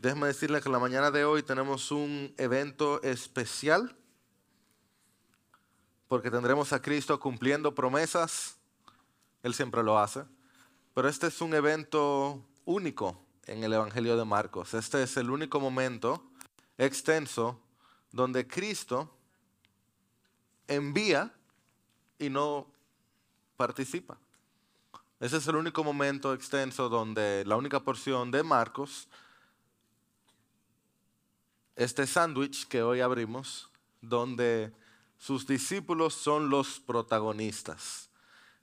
Déjeme 0.00 0.28
decirle 0.28 0.60
que 0.60 0.68
la 0.68 0.78
mañana 0.78 1.10
de 1.10 1.24
hoy 1.24 1.42
tenemos 1.42 1.90
un 1.90 2.32
evento 2.38 3.02
especial 3.02 3.96
porque 6.06 6.30
tendremos 6.30 6.72
a 6.72 6.80
Cristo 6.80 7.18
cumpliendo 7.18 7.74
promesas. 7.74 8.58
Él 9.42 9.54
siempre 9.54 9.82
lo 9.82 9.98
hace. 9.98 10.22
Pero 10.94 11.08
este 11.08 11.26
es 11.26 11.40
un 11.40 11.52
evento 11.52 12.46
único 12.64 13.20
en 13.46 13.64
el 13.64 13.72
Evangelio 13.72 14.16
de 14.16 14.24
Marcos. 14.24 14.72
Este 14.72 15.02
es 15.02 15.16
el 15.16 15.30
único 15.30 15.58
momento 15.58 16.30
extenso 16.76 17.60
donde 18.12 18.46
Cristo 18.46 19.12
envía 20.68 21.34
y 22.20 22.30
no 22.30 22.68
participa. 23.56 24.16
Ese 25.18 25.38
es 25.38 25.48
el 25.48 25.56
único 25.56 25.82
momento 25.82 26.32
extenso 26.34 26.88
donde 26.88 27.42
la 27.44 27.56
única 27.56 27.80
porción 27.80 28.30
de 28.30 28.44
Marcos 28.44 29.08
este 31.78 32.08
sándwich 32.08 32.66
que 32.66 32.82
hoy 32.82 33.00
abrimos, 33.00 33.70
donde 34.02 34.72
sus 35.16 35.46
discípulos 35.46 36.12
son 36.12 36.50
los 36.50 36.80
protagonistas. 36.80 38.10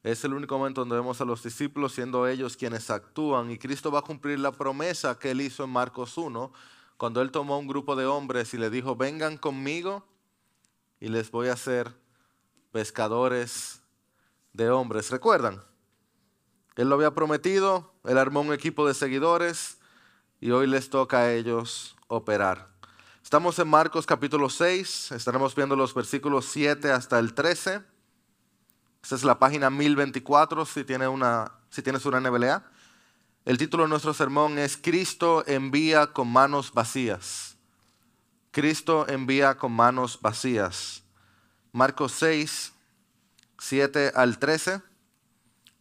Es 0.03 0.25
el 0.25 0.33
único 0.33 0.57
momento 0.57 0.81
donde 0.81 0.97
vemos 0.97 1.21
a 1.21 1.25
los 1.25 1.41
discípulos 1.41 1.93
siendo 1.93 2.27
ellos 2.27 2.57
quienes 2.57 2.89
actúan 2.89 3.51
y 3.51 3.57
Cristo 3.57 3.89
va 3.89 3.99
a 3.99 4.01
cumplir 4.03 4.39
la 4.39 4.51
promesa 4.51 5.17
que 5.17 5.31
él 5.31 5.39
hizo 5.39 5.63
en 5.63 5.69
Marcos 5.69 6.17
1, 6.17 6.51
cuando 6.97 7.21
él 7.21 7.31
tomó 7.31 7.57
un 7.57 7.67
grupo 7.67 7.95
de 7.95 8.05
hombres 8.05 8.53
y 8.53 8.57
le 8.57 8.69
dijo, 8.69 8.97
vengan 8.97 9.37
conmigo 9.37 10.05
y 10.99 11.07
les 11.07 11.31
voy 11.31 11.47
a 11.47 11.53
hacer 11.53 11.95
pescadores 12.73 13.81
de 14.51 14.69
hombres. 14.69 15.09
¿Recuerdan? 15.09 15.63
Él 16.75 16.89
lo 16.89 16.95
había 16.95 17.11
prometido, 17.11 17.93
él 18.03 18.17
armó 18.17 18.41
un 18.41 18.51
equipo 18.51 18.85
de 18.85 18.93
seguidores 18.93 19.77
y 20.41 20.51
hoy 20.51 20.67
les 20.67 20.89
toca 20.89 21.19
a 21.19 21.33
ellos 21.33 21.95
operar. 22.09 22.74
Estamos 23.25 23.57
en 23.57 23.67
Marcos 23.67 24.05
capítulo 24.05 24.51
6, 24.51 25.13
estaremos 25.13 25.55
viendo 25.55 25.75
los 25.75 25.95
versículos 25.95 26.45
7 26.45 26.91
hasta 26.91 27.17
el 27.17 27.33
13. 27.33 27.81
Esta 29.01 29.15
es 29.15 29.23
la 29.23 29.39
página 29.39 29.71
1024 29.71 30.63
si, 30.67 30.83
tiene 30.83 31.07
una, 31.07 31.51
si 31.71 31.81
tienes 31.81 32.05
una 32.05 32.19
NBLA. 32.19 32.63
El 33.43 33.57
título 33.57 33.81
de 33.81 33.89
nuestro 33.89 34.13
sermón 34.13 34.59
es 34.59 34.77
Cristo 34.77 35.43
envía 35.47 36.13
con 36.13 36.31
manos 36.31 36.71
vacías. 36.71 37.57
Cristo 38.51 39.07
envía 39.09 39.57
con 39.57 39.71
manos 39.71 40.19
vacías. 40.21 41.01
Marcos 41.71 42.11
6, 42.11 42.73
7 43.57 44.11
al 44.13 44.37
13. 44.37 44.83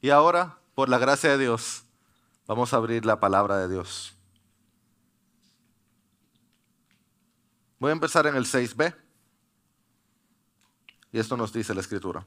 Y 0.00 0.08
ahora, 0.08 0.60
por 0.74 0.88
la 0.88 0.96
gracia 0.96 1.32
de 1.32 1.36
Dios, 1.36 1.84
vamos 2.46 2.72
a 2.72 2.78
abrir 2.78 3.04
la 3.04 3.20
palabra 3.20 3.58
de 3.58 3.68
Dios. 3.68 4.16
Voy 7.84 7.90
a 7.90 7.92
empezar 7.92 8.26
en 8.26 8.34
el 8.34 8.46
6b. 8.46 8.94
Y 11.12 11.18
esto 11.18 11.36
nos 11.36 11.52
dice 11.52 11.74
la 11.74 11.82
escritura. 11.82 12.24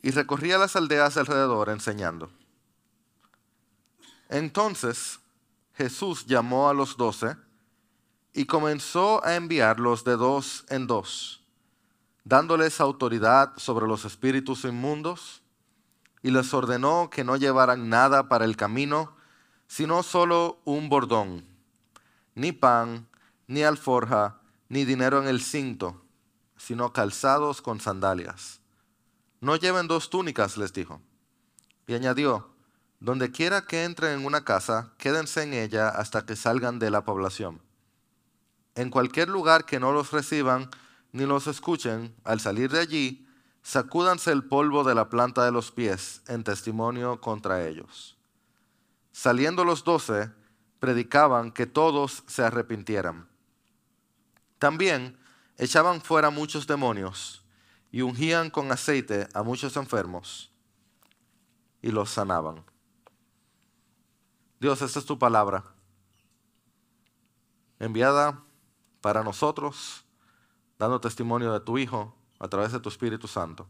Y 0.00 0.10
recorría 0.12 0.56
las 0.56 0.74
aldeas 0.74 1.18
alrededor 1.18 1.68
enseñando. 1.68 2.30
Entonces 4.30 5.20
Jesús 5.74 6.24
llamó 6.24 6.70
a 6.70 6.72
los 6.72 6.96
doce 6.96 7.36
y 8.32 8.46
comenzó 8.46 9.22
a 9.22 9.34
enviarlos 9.34 10.02
de 10.02 10.16
dos 10.16 10.64
en 10.70 10.86
dos, 10.86 11.44
dándoles 12.24 12.80
autoridad 12.80 13.52
sobre 13.58 13.86
los 13.86 14.06
espíritus 14.06 14.64
inmundos, 14.64 15.42
y 16.22 16.30
les 16.30 16.54
ordenó 16.54 17.10
que 17.10 17.22
no 17.22 17.36
llevaran 17.36 17.90
nada 17.90 18.30
para 18.30 18.46
el 18.46 18.56
camino, 18.56 19.14
sino 19.66 20.02
solo 20.02 20.58
un 20.64 20.88
bordón, 20.88 21.44
ni 22.34 22.52
pan, 22.52 23.09
ni 23.50 23.64
alforja, 23.64 24.38
ni 24.68 24.84
dinero 24.84 25.20
en 25.20 25.26
el 25.26 25.42
cinto, 25.42 26.04
sino 26.56 26.92
calzados 26.92 27.60
con 27.60 27.80
sandalias. 27.80 28.60
No 29.40 29.56
lleven 29.56 29.88
dos 29.88 30.08
túnicas, 30.08 30.56
les 30.56 30.72
dijo. 30.72 31.02
Y 31.88 31.94
añadió, 31.94 32.54
donde 33.00 33.32
quiera 33.32 33.66
que 33.66 33.82
entren 33.82 34.20
en 34.20 34.24
una 34.24 34.44
casa, 34.44 34.92
quédense 34.98 35.42
en 35.42 35.52
ella 35.52 35.88
hasta 35.88 36.24
que 36.24 36.36
salgan 36.36 36.78
de 36.78 36.90
la 36.90 37.04
población. 37.04 37.60
En 38.76 38.88
cualquier 38.88 39.28
lugar 39.28 39.64
que 39.64 39.80
no 39.80 39.90
los 39.90 40.12
reciban 40.12 40.70
ni 41.10 41.26
los 41.26 41.48
escuchen, 41.48 42.14
al 42.22 42.38
salir 42.38 42.70
de 42.70 42.78
allí, 42.78 43.26
sacúdanse 43.62 44.30
el 44.30 44.44
polvo 44.44 44.84
de 44.84 44.94
la 44.94 45.08
planta 45.08 45.44
de 45.44 45.50
los 45.50 45.72
pies 45.72 46.22
en 46.28 46.44
testimonio 46.44 47.20
contra 47.20 47.66
ellos. 47.66 48.16
Saliendo 49.10 49.64
los 49.64 49.82
doce, 49.82 50.30
predicaban 50.78 51.50
que 51.50 51.66
todos 51.66 52.22
se 52.28 52.44
arrepintieran. 52.44 53.29
También 54.60 55.18
echaban 55.56 56.02
fuera 56.02 56.28
muchos 56.28 56.66
demonios 56.66 57.42
y 57.90 58.02
ungían 58.02 58.50
con 58.50 58.70
aceite 58.70 59.26
a 59.32 59.42
muchos 59.42 59.74
enfermos 59.78 60.52
y 61.80 61.90
los 61.90 62.10
sanaban. 62.10 62.62
Dios, 64.60 64.82
esta 64.82 64.98
es 64.98 65.06
tu 65.06 65.18
palabra, 65.18 65.64
enviada 67.78 68.44
para 69.00 69.24
nosotros, 69.24 70.04
dando 70.78 71.00
testimonio 71.00 71.54
de 71.54 71.60
tu 71.60 71.78
Hijo 71.78 72.14
a 72.38 72.46
través 72.46 72.70
de 72.70 72.80
tu 72.80 72.90
Espíritu 72.90 73.26
Santo. 73.28 73.66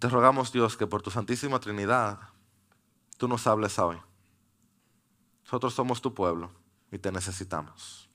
Te 0.00 0.08
rogamos, 0.08 0.50
Dios, 0.50 0.78
que 0.78 0.86
por 0.86 1.02
tu 1.02 1.10
Santísima 1.10 1.60
Trinidad 1.60 2.20
tú 3.18 3.28
nos 3.28 3.46
hables 3.46 3.78
hoy. 3.78 4.00
Nosotros 5.44 5.74
somos 5.74 6.00
tu 6.00 6.14
pueblo 6.14 6.50
y 6.90 6.98
te 6.98 7.12
necesitamos. 7.12 8.07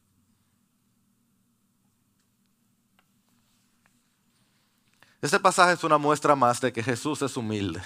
Este 5.23 5.39
pasaje 5.39 5.71
es 5.71 5.85
una 5.85 5.97
muestra 5.97 6.35
más 6.35 6.59
de 6.59 6.73
que 6.73 6.83
Jesús 6.83 7.21
es 7.21 7.37
humilde. 7.37 7.81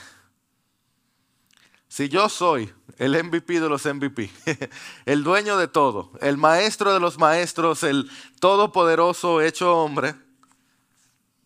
Si 1.87 2.09
yo 2.09 2.29
soy 2.29 2.73
el 2.97 3.11
MVP 3.23 3.59
de 3.59 3.69
los 3.69 3.85
MVP, 3.85 4.31
el 5.05 5.23
dueño 5.23 5.55
de 5.55 5.67
todo, 5.67 6.13
el 6.19 6.37
maestro 6.37 6.95
de 6.95 6.99
los 6.99 7.19
maestros, 7.19 7.83
el 7.83 8.09
todopoderoso 8.39 9.39
hecho 9.39 9.77
hombre, 9.77 10.15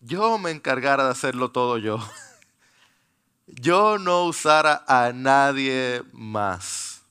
yo 0.00 0.38
me 0.38 0.50
encargara 0.50 1.04
de 1.04 1.10
hacerlo 1.10 1.50
todo 1.50 1.76
yo. 1.76 1.98
Yo 3.46 3.98
no 3.98 4.24
usara 4.24 4.82
a 4.88 5.12
nadie 5.12 6.02
más. 6.12 7.02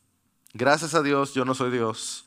Gracias 0.54 0.96
a 0.96 1.04
Dios, 1.04 1.36
yo 1.36 1.46
no 1.46 1.54
soy 1.54 1.70
Dios. 1.70 2.26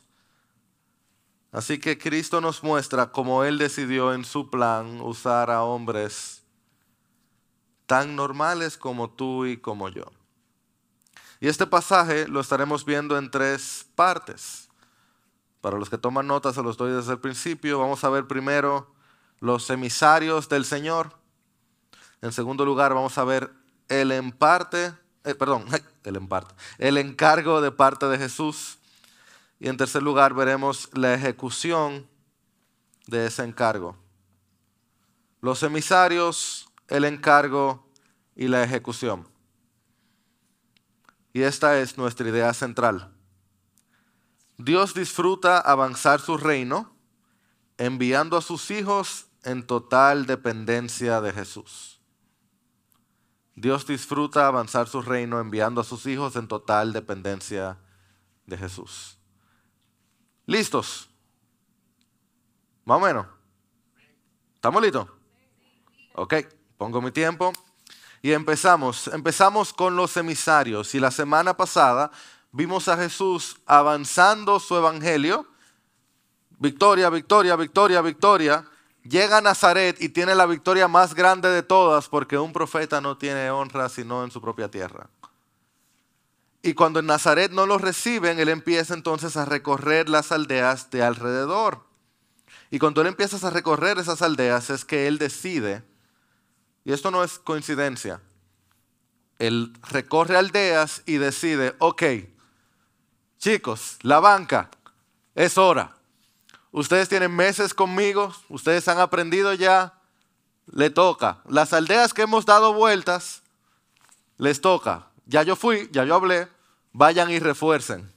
Así 1.51 1.79
que 1.79 1.97
Cristo 1.97 2.39
nos 2.39 2.63
muestra 2.63 3.11
cómo 3.11 3.43
Él 3.43 3.57
decidió 3.57 4.13
en 4.13 4.23
su 4.23 4.49
plan 4.49 5.01
usar 5.01 5.51
a 5.51 5.63
hombres 5.63 6.44
tan 7.85 8.15
normales 8.15 8.77
como 8.77 9.09
tú 9.09 9.45
y 9.45 9.57
como 9.57 9.89
yo. 9.89 10.05
Y 11.39 11.47
este 11.47 11.67
pasaje 11.67 12.27
lo 12.27 12.39
estaremos 12.39 12.85
viendo 12.85 13.17
en 13.17 13.29
tres 13.29 13.85
partes. 13.95 14.69
Para 15.61 15.77
los 15.77 15.89
que 15.89 15.97
toman 15.97 16.27
notas, 16.27 16.55
se 16.55 16.63
los 16.63 16.77
doy 16.77 16.91
desde 16.91 17.13
el 17.13 17.19
principio. 17.19 17.79
Vamos 17.79 18.03
a 18.03 18.09
ver 18.09 18.27
primero 18.27 18.93
los 19.39 19.69
emisarios 19.69 20.47
del 20.49 20.65
Señor. 20.65 21.17
En 22.21 22.31
segundo 22.31 22.65
lugar, 22.65 22.93
vamos 22.93 23.17
a 23.17 23.23
ver 23.23 23.51
el 23.89 24.11
emparte, 24.11 24.93
eh, 25.23 25.35
perdón, 25.35 25.65
el 26.03 26.19
el 26.77 26.97
encargo 26.97 27.61
de 27.61 27.71
parte 27.71 28.07
de 28.07 28.17
Jesús. 28.17 28.77
Y 29.59 29.69
en 29.69 29.77
tercer 29.77 30.03
lugar, 30.03 30.33
veremos 30.33 30.89
la 30.93 31.13
ejecución 31.13 32.07
de 33.07 33.27
ese 33.27 33.43
encargo. 33.43 33.95
Los 35.41 35.61
emisarios 35.63 36.67
el 36.87 37.05
encargo 37.05 37.89
y 38.35 38.47
la 38.47 38.63
ejecución. 38.63 39.27
Y 41.33 41.41
esta 41.41 41.79
es 41.79 41.97
nuestra 41.97 42.29
idea 42.29 42.53
central. 42.53 43.13
Dios 44.57 44.93
disfruta 44.93 45.59
avanzar 45.59 46.21
su 46.21 46.37
reino 46.37 46.95
enviando 47.77 48.37
a 48.37 48.41
sus 48.41 48.71
hijos 48.71 49.27
en 49.43 49.65
total 49.67 50.25
dependencia 50.25 51.19
de 51.21 51.33
Jesús. 51.33 51.99
Dios 53.55 53.85
disfruta 53.85 54.47
avanzar 54.47 54.87
su 54.87 55.01
reino 55.01 55.39
enviando 55.39 55.81
a 55.81 55.83
sus 55.83 56.05
hijos 56.05 56.35
en 56.35 56.47
total 56.47 56.93
dependencia 56.93 57.77
de 58.45 58.57
Jesús. 58.57 59.17
¿Listos? 60.45 61.09
Más 62.83 62.97
o 62.97 62.99
menos. 62.99 63.25
¿Estamos 64.55 64.81
listos? 64.81 65.07
Ok. 66.13 66.35
Pongo 66.77 67.01
mi 67.01 67.11
tiempo 67.11 67.53
y 68.21 68.33
empezamos. 68.33 69.07
Empezamos 69.07 69.71
con 69.71 69.95
los 69.95 70.17
emisarios 70.17 70.95
y 70.95 70.99
la 70.99 71.11
semana 71.11 71.55
pasada 71.55 72.11
vimos 72.51 72.87
a 72.87 72.97
Jesús 72.97 73.57
avanzando 73.65 74.59
su 74.59 74.75
evangelio. 74.75 75.47
Victoria, 76.57 77.09
victoria, 77.09 77.55
victoria, 77.55 78.01
victoria. 78.01 78.65
Llega 79.03 79.37
a 79.37 79.41
Nazaret 79.41 80.01
y 80.01 80.09
tiene 80.09 80.33
la 80.33 80.47
victoria 80.47 80.87
más 80.87 81.13
grande 81.13 81.49
de 81.49 81.63
todas 81.63 82.09
porque 82.09 82.37
un 82.37 82.51
profeta 82.51 82.99
no 82.99 83.17
tiene 83.17 83.51
honra 83.51 83.87
sino 83.87 84.23
en 84.23 84.31
su 84.31 84.41
propia 84.41 84.69
tierra. 84.69 85.09
Y 86.63 86.73
cuando 86.73 86.99
en 86.99 87.05
Nazaret 87.05 87.51
no 87.51 87.67
lo 87.67 87.77
reciben, 87.77 88.39
él 88.39 88.49
empieza 88.49 88.95
entonces 88.95 89.37
a 89.37 89.45
recorrer 89.45 90.09
las 90.09 90.31
aldeas 90.31 90.89
de 90.89 91.03
alrededor. 91.03 91.85
Y 92.71 92.79
cuando 92.79 93.01
él 93.01 93.07
empieza 93.07 93.47
a 93.47 93.51
recorrer 93.51 93.99
esas 93.99 94.23
aldeas 94.23 94.71
es 94.71 94.83
que 94.83 95.05
él 95.07 95.19
decide, 95.19 95.83
y 96.85 96.93
esto 96.93 97.11
no 97.11 97.23
es 97.23 97.39
coincidencia, 97.39 98.21
él 99.39 99.73
recorre 99.89 100.37
aldeas 100.37 101.01
y 101.05 101.17
decide, 101.17 101.75
ok, 101.79 102.03
chicos, 103.37 103.97
la 104.01 104.19
banca, 104.19 104.69
es 105.33 105.57
hora. 105.57 105.97
Ustedes 106.71 107.09
tienen 107.09 107.35
meses 107.35 107.73
conmigo, 107.73 108.33
ustedes 108.49 108.87
han 108.87 108.99
aprendido 108.99 109.53
ya, 109.53 109.99
le 110.67 110.89
toca. 110.89 111.41
Las 111.49 111.73
aldeas 111.73 112.13
que 112.13 112.21
hemos 112.21 112.45
dado 112.45 112.73
vueltas, 112.73 113.41
les 114.37 114.61
toca. 114.61 115.07
Ya 115.25 115.43
yo 115.43 115.55
fui, 115.55 115.89
ya 115.91 116.05
yo 116.05 116.15
hablé, 116.15 116.47
vayan 116.93 117.31
y 117.31 117.39
refuercen. 117.39 118.11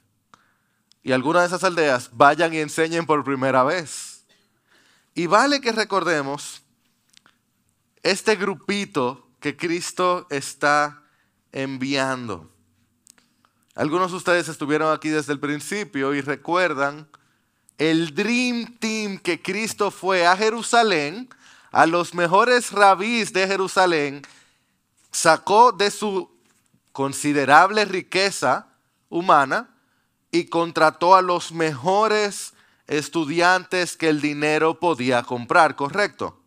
Y 1.02 1.12
algunas 1.12 1.42
de 1.42 1.46
esas 1.48 1.64
aldeas 1.64 2.10
vayan 2.12 2.52
y 2.52 2.58
enseñen 2.58 3.06
por 3.06 3.24
primera 3.24 3.64
vez. 3.64 4.24
Y 5.14 5.26
vale 5.26 5.60
que 5.60 5.72
recordemos 5.72 6.62
este 8.02 8.36
grupito 8.36 9.28
que 9.40 9.56
Cristo 9.56 10.26
está 10.30 11.02
enviando. 11.52 12.50
Algunos 13.74 14.10
de 14.10 14.16
ustedes 14.16 14.48
estuvieron 14.48 14.92
aquí 14.92 15.08
desde 15.08 15.32
el 15.32 15.40
principio 15.40 16.14
y 16.14 16.20
recuerdan 16.20 17.08
el 17.78 18.12
Dream 18.14 18.76
Team 18.78 19.18
que 19.18 19.40
Cristo 19.40 19.90
fue 19.92 20.26
a 20.26 20.36
Jerusalén, 20.36 21.28
a 21.70 21.86
los 21.86 22.12
mejores 22.12 22.72
rabís 22.72 23.32
de 23.32 23.46
Jerusalén, 23.46 24.22
sacó 25.12 25.70
de 25.70 25.90
su 25.90 26.28
considerable 26.92 27.84
riqueza 27.84 28.66
humana 29.08 29.70
y 30.32 30.46
contrató 30.46 31.14
a 31.14 31.22
los 31.22 31.52
mejores 31.52 32.54
estudiantes 32.88 33.96
que 33.96 34.08
el 34.08 34.20
dinero 34.20 34.80
podía 34.80 35.22
comprar, 35.22 35.76
¿correcto? 35.76 36.37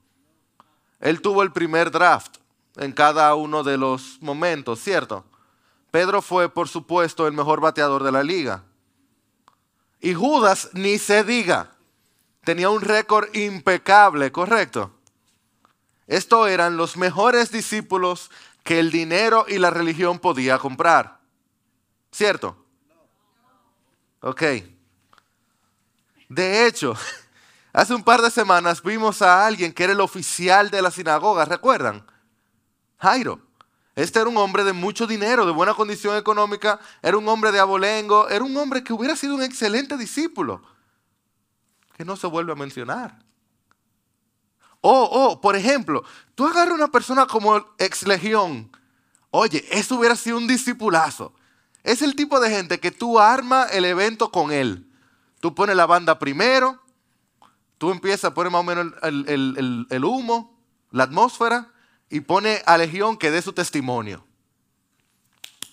Él 1.01 1.21
tuvo 1.21 1.43
el 1.43 1.51
primer 1.51 1.91
draft 1.91 2.37
en 2.77 2.93
cada 2.93 3.35
uno 3.35 3.63
de 3.63 3.77
los 3.77 4.19
momentos, 4.21 4.79
¿cierto? 4.79 5.25
Pedro 5.89 6.21
fue, 6.21 6.47
por 6.47 6.69
supuesto, 6.69 7.27
el 7.27 7.33
mejor 7.33 7.59
bateador 7.59 8.03
de 8.03 8.11
la 8.11 8.23
liga. 8.23 8.63
Y 9.99 10.13
Judas, 10.13 10.69
ni 10.73 10.97
se 10.97 11.23
diga, 11.23 11.71
tenía 12.43 12.69
un 12.69 12.81
récord 12.81 13.33
impecable, 13.35 14.31
¿correcto? 14.31 14.91
Estos 16.07 16.49
eran 16.49 16.77
los 16.77 16.97
mejores 16.97 17.51
discípulos 17.51 18.31
que 18.63 18.79
el 18.79 18.91
dinero 18.91 19.45
y 19.47 19.57
la 19.57 19.69
religión 19.69 20.19
podía 20.19 20.59
comprar. 20.59 21.19
¿Cierto? 22.11 22.57
Ok. 24.21 24.43
De 26.29 26.67
hecho, 26.67 26.95
hace 27.73 27.93
un 27.93 28.03
par 28.03 28.21
de 28.21 28.31
semanas 28.31 28.81
vimos 28.81 29.21
a 29.21 29.45
alguien 29.45 29.73
que 29.73 29.83
era 29.83 29.93
el 29.93 30.01
oficial 30.01 30.69
de 30.69 30.81
la 30.81 30.91
sinagoga, 30.91 31.45
¿recuerdan? 31.45 32.05
Jairo. 32.97 33.41
Este 33.95 34.19
era 34.19 34.29
un 34.29 34.37
hombre 34.37 34.63
de 34.63 34.71
mucho 34.71 35.05
dinero, 35.05 35.45
de 35.45 35.51
buena 35.51 35.73
condición 35.73 36.15
económica, 36.15 36.79
era 37.01 37.17
un 37.17 37.27
hombre 37.27 37.51
de 37.51 37.59
abolengo, 37.59 38.29
era 38.29 38.43
un 38.43 38.55
hombre 38.55 38.83
que 38.83 38.93
hubiera 38.93 39.15
sido 39.15 39.35
un 39.35 39.43
excelente 39.43 39.97
discípulo, 39.97 40.61
que 41.97 42.05
no 42.05 42.15
se 42.15 42.27
vuelve 42.27 42.53
a 42.53 42.55
mencionar. 42.55 43.19
Oh, 44.79 45.09
oh, 45.11 45.41
por 45.41 45.55
ejemplo, 45.55 46.03
tú 46.35 46.47
agarras 46.47 46.73
una 46.73 46.87
persona 46.87 47.27
como 47.27 47.57
ex 47.77 48.07
legión, 48.07 48.75
oye, 49.29 49.63
eso 49.69 49.97
hubiera 49.97 50.15
sido 50.15 50.37
un 50.37 50.47
discipulazo. 50.47 51.33
Es 51.83 52.01
el 52.01 52.15
tipo 52.15 52.39
de 52.39 52.49
gente 52.49 52.79
que 52.79 52.91
tú 52.91 53.19
armas 53.19 53.71
el 53.73 53.85
evento 53.85 54.31
con 54.31 54.51
él. 54.51 54.87
Tú 55.39 55.53
pones 55.53 55.75
la 55.75 55.85
banda 55.85 56.17
primero, 56.19 56.80
tú 57.81 57.89
empiezas 57.89 58.25
a 58.25 58.33
poner 58.35 58.51
más 58.51 58.59
o 58.59 58.63
menos 58.63 58.93
el, 59.01 60.05
humo, 60.05 60.55
la 60.91 61.05
atmósfera, 61.05 61.73
y 62.11 62.19
pone 62.19 62.61
a 62.67 62.77
Legión 62.77 63.17
que 63.17 63.31
dé 63.31 63.41
su 63.41 63.53
testimonio. 63.53 64.23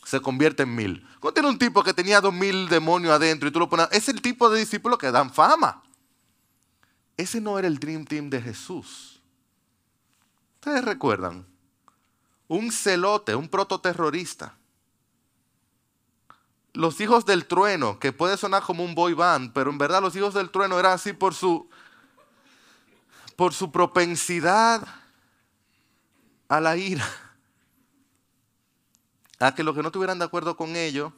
Se 0.06 0.18
convierte 0.18 0.62
en 0.62 0.74
mil. 0.74 1.06
Cuando 1.20 1.34
tiene 1.34 1.50
un 1.50 1.58
tipo 1.58 1.84
que 1.84 1.92
tenía 1.92 2.22
dos 2.22 2.32
mil 2.32 2.70
demonios 2.70 3.12
adentro 3.12 3.46
y 3.46 3.52
tú 3.52 3.58
lo 3.58 3.68
pones, 3.68 3.88
es 3.92 4.08
el 4.08 4.22
tipo 4.22 4.48
de 4.48 4.58
discípulo 4.58 4.96
que 4.96 5.10
dan 5.10 5.30
fama. 5.30 5.82
Ese 7.14 7.42
no 7.42 7.58
era 7.58 7.68
el 7.68 7.78
Dream 7.78 8.06
Team 8.06 8.30
de 8.30 8.40
Jesús. 8.40 9.20
Ustedes 10.54 10.82
recuerdan, 10.86 11.46
un 12.46 12.72
celote, 12.72 13.34
un 13.34 13.50
prototerrorista 13.50 14.56
los 16.78 17.00
hijos 17.00 17.26
del 17.26 17.46
trueno, 17.46 17.98
que 17.98 18.12
puede 18.12 18.36
sonar 18.36 18.62
como 18.62 18.84
un 18.84 18.94
boy 18.94 19.12
band, 19.12 19.52
pero 19.52 19.68
en 19.68 19.78
verdad 19.78 20.00
los 20.00 20.14
hijos 20.14 20.32
del 20.32 20.50
trueno 20.50 20.78
eran 20.78 20.92
así 20.92 21.12
por 21.12 21.34
su, 21.34 21.68
por 23.38 23.54
su 23.54 23.70
propensidad 23.70 24.84
a 26.48 26.60
la 26.60 26.76
ira. 26.76 27.06
A 29.38 29.54
que 29.54 29.62
los 29.62 29.76
que 29.76 29.82
no 29.82 29.90
estuvieran 29.90 30.18
de 30.18 30.24
acuerdo 30.24 30.56
con 30.56 30.74
ellos, 30.74 31.12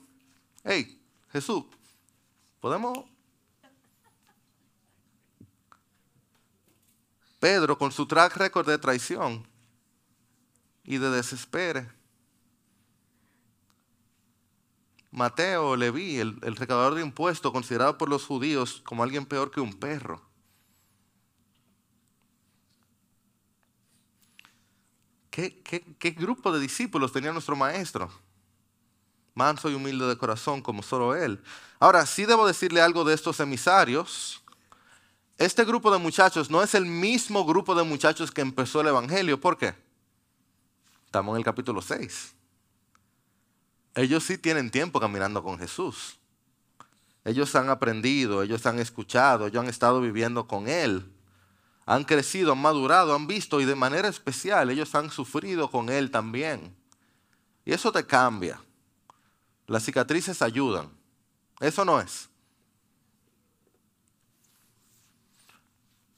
hey, 0.63 1.03
Jesús, 1.33 1.65
podemos... 2.61 3.07
Pedro 7.39 7.79
con 7.79 7.91
su 7.91 8.07
track 8.07 8.37
record 8.37 8.69
de 8.69 8.77
traición 8.77 9.49
y 10.85 10.99
de 10.99 11.09
desespero 11.09 11.91
Mateo, 15.11 15.75
Leví, 15.75 16.19
el, 16.19 16.39
el 16.43 16.55
recaudador 16.55 16.97
de 16.97 17.01
impuestos, 17.01 17.51
considerado 17.51 17.97
por 17.97 18.11
los 18.11 18.27
judíos 18.27 18.83
como 18.85 19.05
alguien 19.05 19.25
peor 19.25 19.51
que 19.51 19.63
un 19.63 19.73
perro. 19.73 20.30
¿Qué, 25.31 25.63
qué, 25.63 26.11
grupo 26.11 26.53
de 26.53 26.61
discípulos 26.61 27.13
tenía 27.13 27.33
nuestro 27.33 27.57
maestro? 27.57 28.11
Manso 29.35 29.71
y 29.71 29.75
humilde 29.75 30.07
de 30.07 30.19
corazón 30.19 30.61
como 30.61 30.83
solo 30.83 31.15
él. 31.15 31.41
Ahora, 31.79 32.05
sí 32.05 32.27
debo 32.27 32.47
decirle 32.47 32.81
algo 32.81 33.05
de 33.05 33.15
estos 33.15 33.39
emisarios. 33.41 34.43
Este 35.39 35.65
grupo 35.65 35.91
de 35.91 35.99
muchachos 35.99 36.51
no 36.51 36.63
es 36.63 36.75
el 36.75 36.85
mismo 36.85 37.47
grupo 37.47 37.75
de 37.75 37.85
muchachos 37.85 38.31
que 38.31 38.41
empezó 38.41 38.81
el 38.81 38.89
Evangelio. 38.89 39.41
¿Por 39.41 39.57
qué? 39.57 39.75
Estamos 41.07 41.33
en 41.35 41.39
el 41.39 41.45
capítulo 41.45 41.81
6 41.81 42.35
ellos 43.95 44.25
sí 44.25 44.39
tienen 44.39 44.71
tiempo 44.71 45.01
caminando 45.01 45.43
con 45.43 45.59
Jesús. 45.59 46.19
Ellos 47.25 47.55
han 47.55 47.69
aprendido, 47.69 48.43
ellos 48.43 48.65
han 48.67 48.79
escuchado, 48.79 49.47
ellos 49.47 49.63
han 49.63 49.69
estado 49.69 50.01
viviendo 50.01 50.47
con 50.47 50.69
Él. 50.69 51.13
Han 51.91 52.05
crecido, 52.05 52.53
han 52.53 52.63
madurado, 52.63 53.17
han 53.17 53.27
visto 53.27 53.61
y 53.61 53.65
de 53.65 53.75
manera 53.75 54.07
especial 54.07 54.71
ellos 54.71 54.95
han 54.95 55.11
sufrido 55.11 55.69
con 55.69 55.89
Él 55.89 56.13
también. 56.13 56.73
Y 57.65 57.73
eso 57.73 57.91
te 57.91 58.07
cambia. 58.07 58.63
Las 59.67 59.87
cicatrices 59.87 60.41
ayudan. 60.41 60.89
Eso 61.59 61.85
no 61.85 62.01
es. 62.01 62.29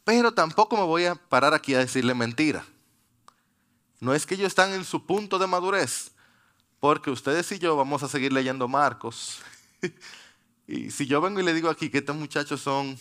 Pero 0.05 0.35
tampoco 0.35 0.77
me 0.77 0.83
voy 0.83 1.07
a 1.07 1.15
parar 1.15 1.55
aquí 1.55 1.75
a 1.75 1.79
decirle 1.79 2.13
mentira. 2.13 2.67
No 3.99 4.13
es 4.13 4.27
que 4.27 4.35
ellos 4.35 4.49
están 4.49 4.75
en 4.75 4.85
su 4.85 5.07
punto 5.07 5.39
de 5.39 5.47
madurez. 5.47 6.13
Porque 6.81 7.11
ustedes 7.11 7.51
y 7.51 7.59
yo 7.59 7.77
vamos 7.77 8.03
a 8.03 8.09
seguir 8.09 8.35
leyendo 8.35 8.69
Marcos. 8.69 9.39
y 10.69 10.91
si 10.91 11.07
yo 11.07 11.23
vengo 11.23 11.41
y 11.41 11.45
le 11.45 11.55
digo 11.55 11.71
aquí 11.71 11.89
que 11.89 11.97
estos 11.97 12.15
muchachos 12.15 12.61
son... 12.61 12.99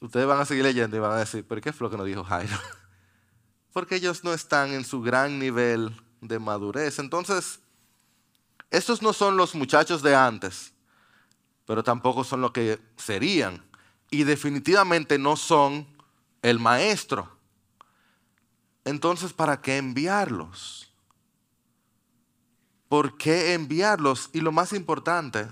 Ustedes 0.00 0.26
van 0.26 0.40
a 0.40 0.44
seguir 0.44 0.64
leyendo 0.64 0.96
y 0.96 1.00
van 1.00 1.12
a 1.12 1.16
decir, 1.18 1.44
¿pero 1.46 1.60
qué 1.60 1.72
fue 1.72 1.86
lo 1.86 1.90
que 1.90 1.96
nos 1.96 2.06
dijo 2.06 2.24
Jairo? 2.24 2.56
Porque 3.72 3.96
ellos 3.96 4.22
no 4.22 4.32
están 4.32 4.72
en 4.72 4.84
su 4.84 5.02
gran 5.02 5.38
nivel 5.38 5.94
de 6.20 6.38
madurez. 6.38 6.98
Entonces, 6.98 7.60
estos 8.70 9.02
no 9.02 9.12
son 9.12 9.36
los 9.36 9.54
muchachos 9.54 10.02
de 10.02 10.14
antes, 10.14 10.72
pero 11.66 11.82
tampoco 11.82 12.22
son 12.22 12.40
lo 12.40 12.52
que 12.52 12.78
serían. 12.96 13.64
Y 14.10 14.24
definitivamente 14.24 15.18
no 15.18 15.36
son 15.36 15.86
el 16.42 16.58
maestro. 16.58 17.36
Entonces, 18.84 19.32
¿para 19.32 19.60
qué 19.60 19.76
enviarlos? 19.76 20.92
¿Por 22.88 23.18
qué 23.18 23.52
enviarlos? 23.52 24.30
Y 24.32 24.40
lo 24.40 24.50
más 24.52 24.72
importante, 24.72 25.46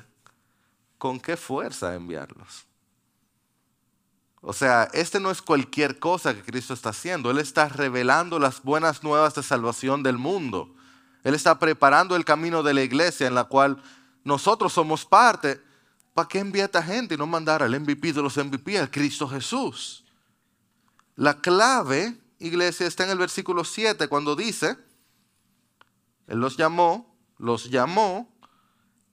¿con 0.97 1.21
qué 1.21 1.37
fuerza 1.37 1.95
enviarlos? 1.95 2.66
O 4.41 4.53
sea, 4.53 4.89
este 4.93 5.19
no 5.19 5.31
es 5.31 5.43
cualquier 5.43 5.99
cosa 5.99 6.35
que 6.35 6.43
Cristo 6.43 6.75
está 6.75 6.91
haciendo. 6.91 7.31
Él 7.31 7.39
está 7.39 7.69
revelando 7.69 8.39
las 8.39 8.63
buenas 8.63 9.03
nuevas 9.03 9.35
de 9.35 9.43
salvación 9.43 10.03
del 10.03 10.19
mundo. 10.19 10.75
Él 11.25 11.35
está 11.35 11.59
preparando 11.59 12.15
el 12.15 12.25
camino 12.25 12.63
de 12.63 12.75
la 12.75 12.83
iglesia 12.83 13.27
en 13.27 13.35
la 13.35 13.45
cual 13.45 13.83
nosotros 14.25 14.73
somos 14.73 15.05
parte. 15.05 15.61
¿Para 16.15 16.29
qué 16.29 16.39
envía 16.39 16.63
a 16.63 16.67
esta 16.67 16.83
gente 16.83 17.15
y 17.15 17.19
no 17.19 17.27
mandar 17.27 17.63
al 17.63 17.79
MVP 17.79 18.13
de 18.13 18.23
los 18.23 18.37
MVP, 18.37 18.79
al 18.79 18.91
Cristo 18.91 19.29
Jesús? 19.29 20.05
La 21.17 21.41
clave, 21.41 22.17
iglesia, 22.39 22.87
está 22.87 23.05
en 23.05 23.11
el 23.11 23.19
versículo 23.19 23.65
7 23.65 24.09
cuando 24.09 24.37
dice, 24.37 24.77
Él 26.27 26.39
los 26.39 26.57
llamó 26.57 27.17
los 27.39 27.71
llamó 27.71 28.33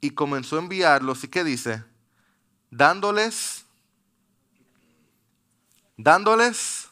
y 0.01 0.11
comenzó 0.11 0.55
a 0.55 0.59
enviarlos. 0.59 1.23
¿Y 1.23 1.27
qué 1.27 1.43
dice? 1.43 1.83
Dándoles, 2.69 3.62
dándoles 5.97 6.89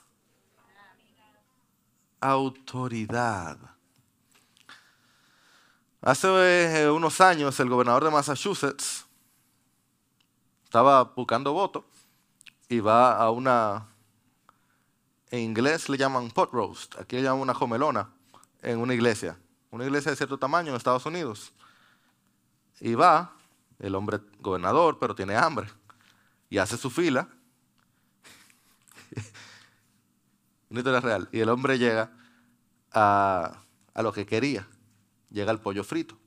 autoridad. 2.20 3.58
Hace 6.02 6.28
eh, 6.84 6.90
unos 6.90 7.22
años 7.22 7.60
el 7.60 7.70
gobernador 7.70 8.06
de 8.06 8.12
Massachusetts 8.12 9.06
estaba 10.64 11.04
buscando 11.04 11.54
votos 11.54 11.84
y 12.70 12.80
va 12.80 13.18
a 13.18 13.30
una, 13.32 13.88
en 15.30 15.40
inglés 15.40 15.90
le 15.90 15.98
llaman 15.98 16.32
pot 16.32 16.52
roast, 16.52 16.98
aquí 16.98 17.18
le 17.18 17.24
llaman 17.24 17.42
una 17.42 17.54
jomelona 17.54 18.10
en 18.62 18.80
una 18.80 18.94
iglesia, 18.94 19.38
una 19.70 19.86
iglesia 19.86 20.12
de 20.12 20.18
cierto 20.18 20.38
tamaño 20.38 20.70
en 20.70 20.78
Estados 20.78 21.06
Unidos. 21.06 21.52
Y 22.80 22.96
va, 22.96 23.36
el 23.80 23.94
hombre 23.94 24.22
gobernador, 24.40 24.98
pero 25.00 25.14
tiene 25.14 25.36
hambre, 25.36 25.68
y 26.50 26.58
hace 26.58 26.78
su 26.78 26.90
fila. 26.90 27.28
una 30.70 30.80
historia 30.80 31.00
real. 31.02 31.30
Y 31.32 31.40
el 31.40 31.50
hombre 31.50 31.78
llega 31.78 32.12
a, 32.92 33.64
lo 33.96 34.12
que 34.14 34.26
quería. 34.26 34.68
Llega 35.30 35.52
al 35.52 35.62
pollo 35.62 35.84
frito. 35.84 36.18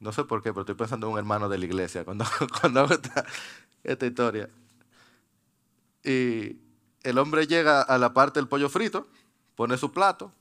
No 0.00 0.12
sé 0.12 0.24
por 0.24 0.42
qué, 0.42 0.52
pero 0.52 0.62
estoy 0.62 0.74
pensando 0.74 1.06
en 1.06 1.14
un 1.14 1.18
hermano 1.18 1.48
de 1.48 1.58
la 1.58 1.64
iglesia 1.64 2.04
cuando, 2.04 2.24
cuando 2.60 2.80
hago 2.80 2.94
esta, 3.82 4.06
historia. 4.06 4.50
Y 6.02 6.58
el 7.02 7.18
hombre 7.18 7.46
llega 7.46 7.80
a 7.82 7.98
la 7.98 8.12
parte 8.12 8.38
del 8.38 8.48
pollo 8.48 8.68
frito, 8.68 9.08
pone 9.54 9.78
su 9.78 9.92
plato, 9.92 10.32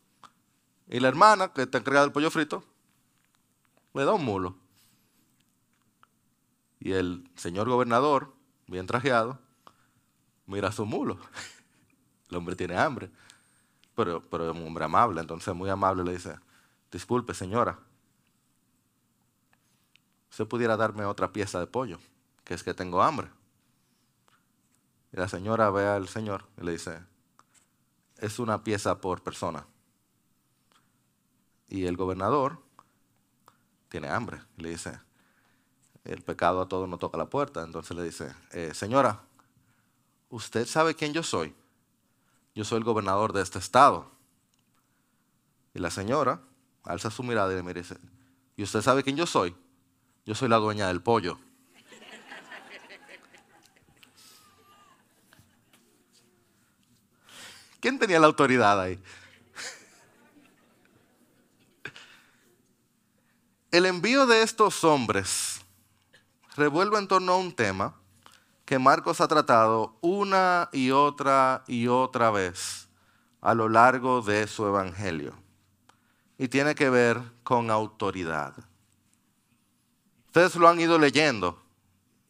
y 0.90 1.00
la 1.00 1.08
hermana, 1.08 1.54
que 1.54 1.62
está 1.62 1.78
encargada 1.78 2.06
del 2.06 2.12
pollo 2.12 2.30
frito, 2.30 2.66
le 3.94 4.04
da 4.04 4.14
un 4.14 4.26
mulo. 4.26 4.58
Y 6.80 6.92
el 6.92 7.30
señor 7.36 7.70
gobernador, 7.70 8.34
bien 8.68 8.86
trajeado, 8.86 9.40
mira 10.46 10.72
su 10.72 10.86
mulo. 10.86 11.18
El 12.30 12.38
hombre 12.38 12.56
tiene 12.56 12.78
hambre, 12.78 13.12
pero, 13.96 14.22
pero 14.30 14.50
es 14.50 14.58
un 14.58 14.66
hombre 14.66 14.86
amable, 14.86 15.22
entonces 15.22 15.54
muy 15.54 15.70
amable 15.70 16.04
le 16.04 16.14
dice, 16.14 16.40
disculpe 16.92 17.34
señora, 17.34 17.80
¿usted 20.32 20.48
pudiera 20.48 20.76
darme 20.78 21.06
otra 21.06 21.32
pieza 21.32 21.60
de 21.60 21.68
pollo? 21.68 22.00
Que 22.44 22.54
es 22.54 22.64
que 22.64 22.74
tengo 22.74 23.04
hambre. 23.04 23.30
Y 25.12 25.18
la 25.18 25.28
señora 25.28 25.70
ve 25.70 25.86
al 25.86 26.08
señor 26.08 26.46
y 26.60 26.66
le 26.66 26.72
dice, 26.72 27.00
es 28.18 28.40
una 28.40 28.64
pieza 28.64 29.00
por 29.00 29.22
persona. 29.22 29.68
Y 31.68 31.86
el 31.86 31.98
gobernador 31.98 32.60
tiene 33.90 34.10
hambre. 34.10 34.42
Le 34.58 34.70
dice, 34.70 35.00
el 36.04 36.24
pecado 36.24 36.62
a 36.62 36.68
todos 36.68 36.90
no 36.90 36.98
toca 36.98 37.18
la 37.18 37.30
puerta. 37.30 37.64
Entonces 37.64 37.96
le 37.96 38.04
dice, 38.04 38.34
eh, 38.52 38.74
señora, 38.74 39.22
¿usted 40.34 40.66
sabe 40.66 40.96
quién 40.96 41.14
yo 41.14 41.22
soy? 41.22 41.54
Yo 42.56 42.66
soy 42.66 42.80
el 42.80 42.84
gobernador 42.84 43.34
de 43.34 43.44
este 43.44 43.60
estado. 43.60 44.12
Y 45.76 45.80
la 45.80 45.92
señora 45.92 46.42
alza 46.84 47.12
su 47.12 47.22
mirada 47.22 47.54
y 47.54 47.62
le 47.62 47.74
dice, 47.74 47.98
¿y 48.58 48.64
usted 48.64 48.82
sabe 48.82 49.04
quién 49.04 49.16
yo 49.16 49.28
soy? 49.28 49.56
Yo 50.26 50.34
soy 50.34 50.50
la 50.50 50.58
dueña 50.58 50.88
del 50.88 51.04
pollo. 51.04 51.38
¿Quién 57.80 58.00
tenía 58.00 58.20
la 58.20 58.26
autoridad 58.26 58.82
ahí? 58.82 59.00
El 63.70 63.86
envío 63.86 64.26
de 64.26 64.42
estos 64.42 64.84
hombres 64.84 65.62
revuelve 66.56 66.98
en 66.98 67.08
torno 67.08 67.34
a 67.34 67.38
un 67.38 67.56
tema 67.56 68.03
que 68.66 68.80
Marcos 68.80 69.22
ha 69.22 69.28
tratado 69.28 69.98
una 70.02 70.70
y 70.72 70.92
otra 70.92 71.64
y 71.68 71.88
otra 71.88 72.32
vez 72.32 72.88
a 73.42 73.54
lo 73.54 73.68
largo 73.68 74.22
de 74.22 74.48
su 74.48 74.66
evangelio. 74.66 75.34
Y 76.38 76.48
tiene 76.48 76.76
que 76.76 76.90
ver 76.90 77.22
con 77.44 77.70
autoridad. 77.70 78.54
Ustedes 80.28 80.56
lo 80.56 80.68
han 80.68 80.80
ido 80.80 80.98
leyendo 80.98 81.62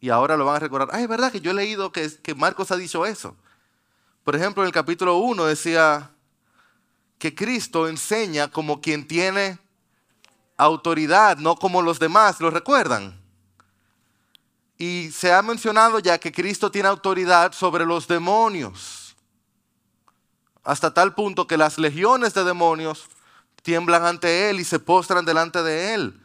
y 0.00 0.10
ahora 0.10 0.36
lo 0.36 0.44
van 0.44 0.56
a 0.56 0.60
recordar. 0.60 0.88
Ay, 0.92 1.04
es 1.04 1.08
verdad 1.08 1.32
que 1.32 1.40
yo 1.40 1.52
he 1.52 1.54
leído 1.54 1.92
que, 1.92 2.10
que 2.22 2.34
Marcos 2.34 2.70
ha 2.70 2.76
dicho 2.76 3.06
eso. 3.06 3.36
Por 4.24 4.34
ejemplo, 4.36 4.62
en 4.62 4.66
el 4.66 4.72
capítulo 4.72 5.18
1 5.18 5.46
decía 5.46 6.10
que 7.18 7.34
Cristo 7.34 7.88
enseña 7.88 8.50
como 8.50 8.80
quien 8.80 9.06
tiene 9.06 9.58
autoridad, 10.56 11.38
no 11.38 11.56
como 11.56 11.80
los 11.80 11.98
demás, 11.98 12.40
¿lo 12.40 12.50
recuerdan? 12.50 13.23
Y 14.76 15.10
se 15.12 15.32
ha 15.32 15.42
mencionado 15.42 15.98
ya 16.00 16.18
que 16.18 16.32
Cristo 16.32 16.70
tiene 16.70 16.88
autoridad 16.88 17.52
sobre 17.52 17.86
los 17.86 18.08
demonios, 18.08 19.16
hasta 20.64 20.92
tal 20.92 21.14
punto 21.14 21.46
que 21.46 21.56
las 21.56 21.78
legiones 21.78 22.34
de 22.34 22.42
demonios 22.42 23.08
tiemblan 23.62 24.04
ante 24.04 24.50
Él 24.50 24.60
y 24.60 24.64
se 24.64 24.78
postran 24.78 25.24
delante 25.24 25.62
de 25.62 25.94
Él. 25.94 26.20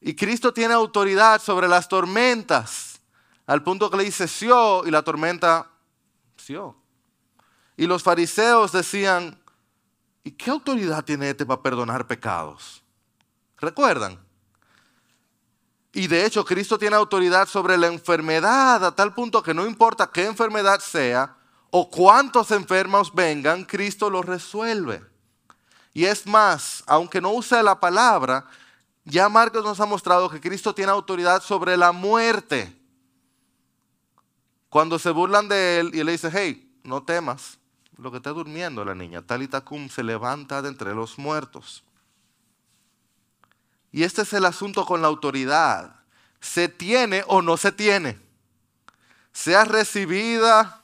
Y 0.00 0.14
Cristo 0.14 0.52
tiene 0.52 0.74
autoridad 0.74 1.40
sobre 1.40 1.68
las 1.68 1.88
tormentas, 1.88 3.00
al 3.46 3.62
punto 3.62 3.90
que 3.90 3.96
le 3.96 4.04
dice 4.04 4.28
Sio 4.28 4.86
y 4.86 4.90
la 4.90 5.02
tormenta 5.02 5.70
Sio. 6.36 6.76
Y 7.76 7.86
los 7.86 8.02
fariseos 8.02 8.72
decían, 8.72 9.38
¿y 10.24 10.32
qué 10.32 10.50
autoridad 10.50 11.04
tiene 11.04 11.30
este 11.30 11.46
para 11.46 11.62
perdonar 11.62 12.06
pecados? 12.06 12.82
¿Recuerdan? 13.58 14.25
Y 15.96 16.08
de 16.08 16.26
hecho 16.26 16.44
Cristo 16.44 16.78
tiene 16.78 16.94
autoridad 16.94 17.48
sobre 17.48 17.78
la 17.78 17.86
enfermedad 17.86 18.84
a 18.84 18.94
tal 18.94 19.14
punto 19.14 19.42
que 19.42 19.54
no 19.54 19.64
importa 19.64 20.10
qué 20.12 20.26
enfermedad 20.26 20.78
sea 20.80 21.34
o 21.70 21.90
cuántos 21.90 22.50
enfermos 22.50 23.14
vengan, 23.14 23.64
Cristo 23.64 24.10
lo 24.10 24.20
resuelve. 24.20 25.02
Y 25.94 26.04
es 26.04 26.26
más, 26.26 26.84
aunque 26.86 27.22
no 27.22 27.30
use 27.30 27.62
la 27.62 27.80
palabra, 27.80 28.44
ya 29.06 29.30
Marcos 29.30 29.64
nos 29.64 29.80
ha 29.80 29.86
mostrado 29.86 30.28
que 30.28 30.38
Cristo 30.38 30.74
tiene 30.74 30.92
autoridad 30.92 31.42
sobre 31.42 31.78
la 31.78 31.92
muerte. 31.92 32.78
Cuando 34.68 34.98
se 34.98 35.08
burlan 35.08 35.48
de 35.48 35.80
él 35.80 35.92
y 35.94 36.04
le 36.04 36.12
dice, 36.12 36.28
hey, 36.30 36.78
no 36.82 37.04
temas, 37.04 37.56
lo 37.96 38.10
que 38.10 38.18
está 38.18 38.32
durmiendo 38.32 38.84
la 38.84 38.94
niña, 38.94 39.22
Talita 39.22 39.62
Cum 39.62 39.88
se 39.88 40.02
levanta 40.02 40.60
de 40.60 40.68
entre 40.68 40.94
los 40.94 41.18
muertos. 41.18 41.85
Y 43.96 44.04
este 44.04 44.20
es 44.20 44.32
el 44.34 44.44
asunto 44.44 44.84
con 44.84 45.00
la 45.00 45.08
autoridad. 45.08 46.00
¿Se 46.38 46.68
tiene 46.68 47.24
o 47.28 47.40
no 47.40 47.56
se 47.56 47.72
tiene? 47.72 48.20
Sea 49.32 49.64
recibida 49.64 50.82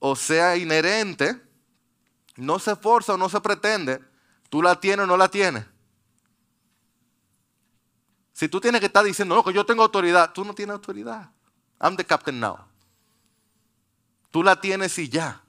o 0.00 0.16
sea 0.16 0.56
inherente, 0.56 1.40
no 2.34 2.58
se 2.58 2.74
forza 2.74 3.14
o 3.14 3.16
no 3.16 3.28
se 3.28 3.40
pretende, 3.40 4.02
tú 4.50 4.60
la 4.60 4.80
tienes 4.80 5.04
o 5.04 5.06
no 5.06 5.16
la 5.16 5.28
tienes. 5.28 5.66
Si 8.32 8.48
tú 8.48 8.60
tienes 8.60 8.80
que 8.80 8.88
estar 8.88 9.04
diciendo, 9.04 9.36
no, 9.36 9.44
que 9.44 9.52
yo 9.52 9.64
tengo 9.64 9.84
autoridad, 9.84 10.32
tú 10.32 10.44
no 10.44 10.52
tienes 10.52 10.74
autoridad. 10.74 11.30
I'm 11.80 11.94
the 11.94 12.04
captain 12.04 12.40
now. 12.40 12.58
Tú 14.32 14.42
la 14.42 14.60
tienes 14.60 14.98
y 14.98 15.08
ya. 15.08 15.43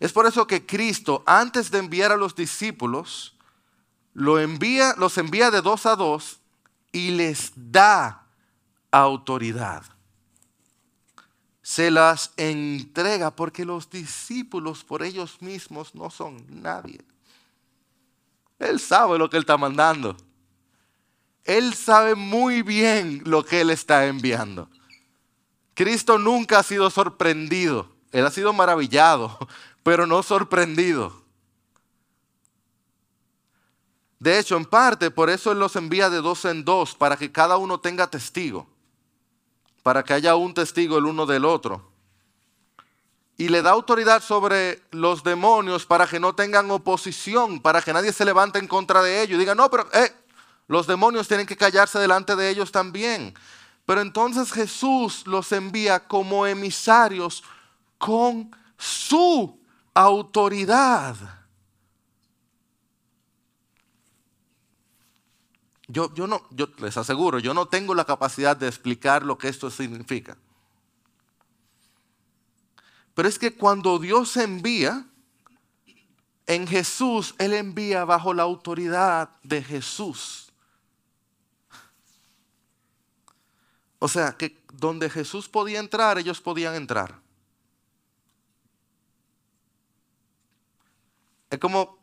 Es 0.00 0.12
por 0.12 0.26
eso 0.26 0.46
que 0.46 0.66
Cristo, 0.66 1.22
antes 1.26 1.70
de 1.70 1.78
enviar 1.78 2.12
a 2.12 2.16
los 2.16 2.34
discípulos, 2.34 3.34
los 4.12 4.38
envía 4.40 5.50
de 5.50 5.60
dos 5.60 5.86
a 5.86 5.96
dos 5.96 6.38
y 6.92 7.10
les 7.10 7.52
da 7.56 8.26
autoridad. 8.90 9.82
Se 11.62 11.90
las 11.90 12.32
entrega 12.36 13.30
porque 13.30 13.64
los 13.64 13.88
discípulos 13.90 14.84
por 14.84 15.02
ellos 15.02 15.40
mismos 15.40 15.94
no 15.94 16.10
son 16.10 16.44
nadie. 16.48 17.00
Él 18.58 18.78
sabe 18.78 19.18
lo 19.18 19.28
que 19.28 19.38
Él 19.38 19.42
está 19.42 19.56
mandando. 19.56 20.16
Él 21.44 21.74
sabe 21.74 22.14
muy 22.14 22.62
bien 22.62 23.22
lo 23.24 23.44
que 23.44 23.60
Él 23.62 23.70
está 23.70 24.06
enviando. 24.06 24.68
Cristo 25.74 26.18
nunca 26.18 26.60
ha 26.60 26.62
sido 26.62 26.90
sorprendido. 26.90 27.90
Él 28.12 28.24
ha 28.24 28.30
sido 28.30 28.52
maravillado 28.52 29.36
pero 29.84 30.06
no 30.06 30.24
sorprendido. 30.24 31.12
De 34.18 34.38
hecho, 34.38 34.56
en 34.56 34.64
parte, 34.64 35.10
por 35.10 35.28
eso 35.28 35.52
Él 35.52 35.58
los 35.58 35.76
envía 35.76 36.08
de 36.08 36.22
dos 36.22 36.46
en 36.46 36.64
dos, 36.64 36.94
para 36.94 37.16
que 37.16 37.30
cada 37.30 37.58
uno 37.58 37.78
tenga 37.78 38.08
testigo, 38.08 38.66
para 39.82 40.02
que 40.02 40.14
haya 40.14 40.34
un 40.34 40.54
testigo 40.54 40.96
el 40.96 41.04
uno 41.04 41.26
del 41.26 41.44
otro. 41.44 41.92
Y 43.36 43.48
le 43.48 43.60
da 43.60 43.72
autoridad 43.72 44.22
sobre 44.22 44.82
los 44.90 45.22
demonios 45.22 45.84
para 45.84 46.06
que 46.06 46.18
no 46.18 46.34
tengan 46.34 46.70
oposición, 46.70 47.60
para 47.60 47.82
que 47.82 47.92
nadie 47.92 48.12
se 48.12 48.24
levante 48.24 48.58
en 48.58 48.66
contra 48.66 49.02
de 49.02 49.20
ellos. 49.20 49.38
Diga, 49.38 49.54
no, 49.54 49.70
pero 49.70 49.86
eh, 49.92 50.14
los 50.66 50.86
demonios 50.86 51.28
tienen 51.28 51.46
que 51.46 51.56
callarse 51.56 51.98
delante 51.98 52.36
de 52.36 52.48
ellos 52.48 52.72
también. 52.72 53.34
Pero 53.84 54.00
entonces 54.00 54.50
Jesús 54.52 55.26
los 55.26 55.52
envía 55.52 56.06
como 56.06 56.46
emisarios 56.46 57.44
con 57.98 58.50
su 58.78 59.63
autoridad. 59.94 61.16
Yo, 65.86 66.12
yo, 66.14 66.26
no, 66.26 66.42
yo 66.50 66.68
les 66.78 66.96
aseguro, 66.96 67.38
yo 67.38 67.54
no 67.54 67.66
tengo 67.66 67.94
la 67.94 68.04
capacidad 68.04 68.56
de 68.56 68.68
explicar 68.68 69.22
lo 69.22 69.38
que 69.38 69.48
esto 69.48 69.70
significa. 69.70 70.36
Pero 73.14 73.28
es 73.28 73.38
que 73.38 73.54
cuando 73.54 73.98
Dios 73.98 74.36
envía, 74.36 75.06
en 76.46 76.66
Jesús, 76.66 77.34
Él 77.38 77.54
envía 77.54 78.04
bajo 78.04 78.34
la 78.34 78.42
autoridad 78.42 79.30
de 79.42 79.62
Jesús. 79.62 80.52
O 83.98 84.08
sea, 84.08 84.32
que 84.32 84.62
donde 84.72 85.08
Jesús 85.08 85.48
podía 85.48 85.80
entrar, 85.80 86.18
ellos 86.18 86.40
podían 86.40 86.74
entrar. 86.74 87.23
Es 91.54 91.60
como 91.60 91.98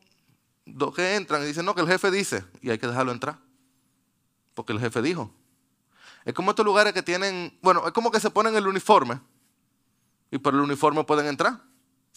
los 0.65 0.95
que 0.95 1.15
entran 1.15 1.43
y 1.43 1.45
dicen, 1.45 1.65
no, 1.65 1.75
que 1.75 1.81
el 1.81 1.87
jefe 1.87 2.09
dice, 2.09 2.45
y 2.61 2.69
hay 2.69 2.77
que 2.77 2.87
dejarlo 2.87 3.11
entrar. 3.11 3.37
Porque 4.53 4.71
el 4.71 4.79
jefe 4.79 5.01
dijo. 5.01 5.29
Es 6.23 6.33
como 6.33 6.51
estos 6.51 6.65
lugares 6.65 6.93
que 6.93 7.03
tienen, 7.03 7.59
bueno, 7.61 7.85
es 7.85 7.91
como 7.91 8.11
que 8.11 8.21
se 8.21 8.29
ponen 8.29 8.55
el 8.55 8.65
uniforme 8.65 9.19
y 10.29 10.37
por 10.37 10.53
el 10.53 10.61
uniforme 10.61 11.03
pueden 11.03 11.25
entrar. 11.25 11.59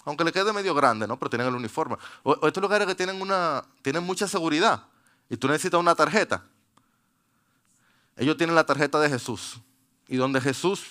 Aunque 0.04 0.22
le 0.22 0.30
quede 0.30 0.52
medio 0.52 0.74
grande, 0.74 1.08
¿no? 1.08 1.18
Pero 1.18 1.28
tienen 1.28 1.48
el 1.48 1.54
uniforme. 1.56 1.96
O, 2.22 2.46
estos 2.46 2.62
lugares 2.62 2.86
que 2.86 2.94
tienen, 2.94 3.20
una, 3.20 3.64
tienen 3.82 4.04
mucha 4.04 4.28
seguridad 4.28 4.84
y 5.28 5.36
tú 5.36 5.48
necesitas 5.48 5.80
una 5.80 5.96
tarjeta. 5.96 6.44
Ellos 8.16 8.36
tienen 8.36 8.54
la 8.54 8.64
tarjeta 8.64 9.00
de 9.00 9.08
Jesús. 9.08 9.58
Y 10.06 10.16
donde 10.16 10.40
Jesús, 10.40 10.84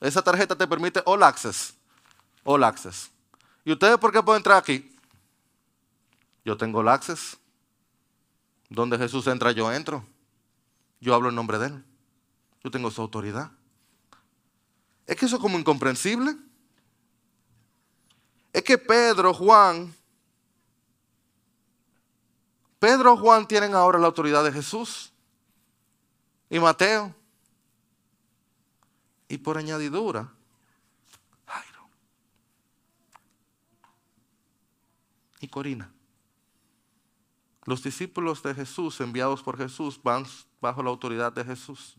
esa 0.00 0.22
tarjeta 0.22 0.54
te 0.54 0.68
permite 0.68 1.02
all 1.04 1.24
access. 1.24 1.74
All 2.44 2.62
access. 2.62 3.10
¿Y 3.64 3.72
ustedes 3.72 3.98
por 3.98 4.12
qué 4.12 4.22
pueden 4.22 4.38
entrar 4.38 4.58
aquí? 4.58 4.93
Yo 6.44 6.56
tengo 6.56 6.80
all 6.80 6.88
access. 6.88 7.38
Donde 8.68 8.98
Jesús 8.98 9.26
entra, 9.26 9.52
yo 9.52 9.72
entro. 9.72 10.04
Yo 11.00 11.14
hablo 11.14 11.28
en 11.28 11.34
nombre 11.34 11.58
de 11.58 11.66
Él. 11.66 11.84
Yo 12.62 12.70
tengo 12.70 12.90
su 12.90 13.00
autoridad. 13.00 13.50
Es 15.06 15.16
que 15.16 15.26
eso 15.26 15.36
es 15.36 15.42
como 15.42 15.58
incomprensible. 15.58 16.36
Es 18.52 18.62
que 18.62 18.78
Pedro, 18.78 19.34
Juan, 19.34 19.92
Pedro, 22.78 23.16
Juan 23.16 23.48
tienen 23.48 23.74
ahora 23.74 23.98
la 23.98 24.06
autoridad 24.06 24.44
de 24.44 24.52
Jesús 24.52 25.12
y 26.50 26.58
Mateo. 26.58 27.14
Y 29.26 29.38
por 29.38 29.58
añadidura, 29.58 30.30
Jairo 31.46 31.88
y 35.40 35.48
Corina. 35.48 35.90
Los 37.64 37.82
discípulos 37.82 38.42
de 38.42 38.54
Jesús, 38.54 39.00
enviados 39.00 39.42
por 39.42 39.56
Jesús, 39.56 40.00
van 40.02 40.26
bajo 40.60 40.82
la 40.82 40.90
autoridad 40.90 41.32
de 41.32 41.44
Jesús. 41.44 41.96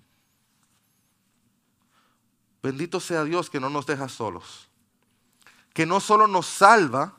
Bendito 2.61 2.99
sea 2.99 3.23
Dios 3.23 3.49
que 3.49 3.59
no 3.59 3.69
nos 3.69 3.85
deja 3.85 4.07
solos 4.09 4.69
que 5.75 5.85
no 5.85 5.99
solo 5.99 6.25
nos 6.25 6.45
salva, 6.45 7.17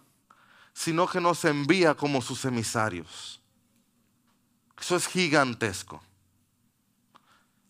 sino 0.72 1.06
que 1.06 1.20
nos 1.20 1.44
envía 1.44 1.94
como 1.94 2.22
sus 2.22 2.42
emisarios. 2.46 3.38
Eso 4.80 4.96
es 4.96 5.06
gigantesco. 5.06 6.02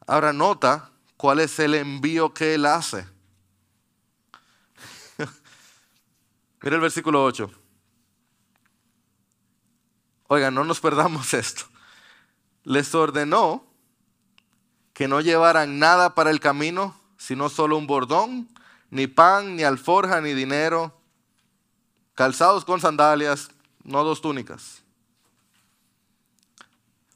Ahora 0.07 0.33
nota 0.33 0.93
cuál 1.17 1.41
es 1.41 1.59
el 1.59 1.75
envío 1.75 2.33
que 2.33 2.55
Él 2.55 2.67
hace. 2.67 3.05
Mira 6.63 6.77
el 6.77 6.83
versículo 6.83 7.25
8. 7.25 7.51
Oigan, 10.29 10.55
no 10.55 10.65
nos 10.65 10.81
perdamos 10.81 11.35
esto. 11.35 11.65
Les 12.65 12.95
ordenó 12.95 13.65
que 14.93 15.09
no 15.09 15.21
llevaran 15.21 15.79
nada 15.79 16.15
para 16.15 16.31
el 16.31 16.41
camino, 16.41 16.99
sino 17.17 17.49
solo 17.49 17.77
un 17.77 17.87
bordón 17.87 18.49
ni 18.91 19.07
pan, 19.07 19.57
ni 19.57 19.63
alforja, 19.63 20.21
ni 20.21 20.33
dinero, 20.33 20.99
calzados 22.15 22.65
con 22.65 22.81
sandalias, 22.81 23.51
no 23.85 24.05
dos 24.05 24.21
túnicas. 24.21 24.83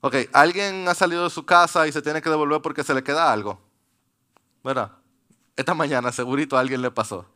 Ok, 0.02 0.16
alguien 0.32 0.88
ha 0.88 0.94
salido 0.94 1.24
de 1.24 1.30
su 1.30 1.44
casa 1.44 1.87
y 1.87 1.92
se 1.92 2.02
tiene 2.02 2.22
que 2.22 2.30
devolver 2.30 2.62
porque 2.62 2.84
se 2.84 2.94
le 2.94 3.02
queda 3.02 3.32
algo. 3.32 3.61
¿Verdad? 4.64 4.92
Esta 5.56 5.74
mañana 5.74 6.12
segurito 6.12 6.56
a 6.56 6.61
alguien 6.61 6.80
le 6.80 6.90
pasó. 6.90 7.26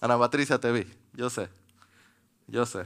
Ana 0.00 0.18
Patricia, 0.18 0.58
te 0.58 0.72
vi. 0.72 0.86
Yo 1.12 1.30
sé. 1.30 1.48
Yo 2.46 2.66
sé. 2.66 2.84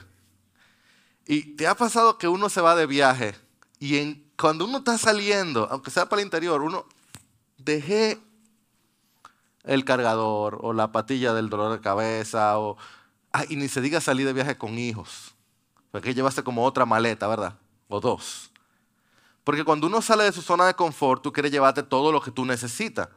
Y 1.27 1.57
te 1.57 1.67
ha 1.67 1.75
pasado 1.75 2.19
que 2.19 2.29
uno 2.29 2.49
se 2.49 2.61
va 2.61 2.75
de 2.75 2.87
viaje 2.87 3.35
y 3.79 4.15
cuando 4.37 4.65
uno 4.65 4.79
está 4.79 4.99
saliendo, 4.99 5.69
aunque 5.71 5.91
sea 5.91 6.09
para 6.09 6.21
el 6.21 6.27
interior, 6.27 6.63
uno 6.63 6.87
dejé 7.59 8.21
el 9.65 9.85
cargador 9.85 10.59
o 10.63 10.73
la 10.73 10.93
patilla 10.93 11.33
del 11.33 11.49
dolor 11.49 11.73
de 11.73 11.81
cabeza 11.81 12.59
o 12.59 12.77
y 13.49 13.57
ni 13.57 13.69
se 13.69 13.81
diga 13.81 14.01
salir 14.01 14.27
de 14.27 14.33
viaje 14.33 14.59
con 14.59 14.79
hijos. 14.79 15.35
Porque 15.91 16.15
llevaste 16.15 16.43
como 16.43 16.65
otra 16.65 16.87
maleta, 16.87 17.27
¿verdad? 17.29 17.59
O 17.89 18.01
dos. 18.01 18.51
Porque 19.45 19.65
cuando 19.65 19.87
uno 19.87 20.01
sale 20.03 20.25
de 20.25 20.33
su 20.33 20.43
zona 20.43 20.67
de 20.67 20.75
confort, 20.75 21.23
tú 21.23 21.33
quieres 21.33 21.53
llevarte 21.53 21.83
todo 21.83 22.13
lo 22.13 22.21
que 22.21 22.31
tú 22.31 22.45
necesitas. 22.45 23.09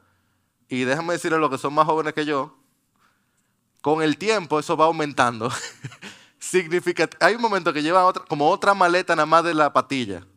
Y 0.68 0.84
déjame 0.84 1.14
decirle 1.14 1.38
a 1.38 1.40
los 1.40 1.50
que 1.50 1.58
son 1.58 1.74
más 1.74 1.86
jóvenes 1.86 2.14
que 2.14 2.26
yo, 2.26 2.58
con 3.82 4.02
el 4.02 4.18
tiempo 4.18 4.60
eso 4.60 4.76
va 4.76 4.86
aumentando. 4.86 5.50
Significa, 6.50 7.10
hay 7.22 7.34
un 7.34 7.42
momento 7.42 7.74
que 7.74 7.82
lleva 7.82 8.06
otra, 8.06 8.24
como 8.24 8.48
otra 8.48 8.76
maleta 8.76 9.16
nada 9.16 9.26
más 9.26 9.44
de 9.44 9.56
la 9.56 9.74
patilla. 9.74 10.28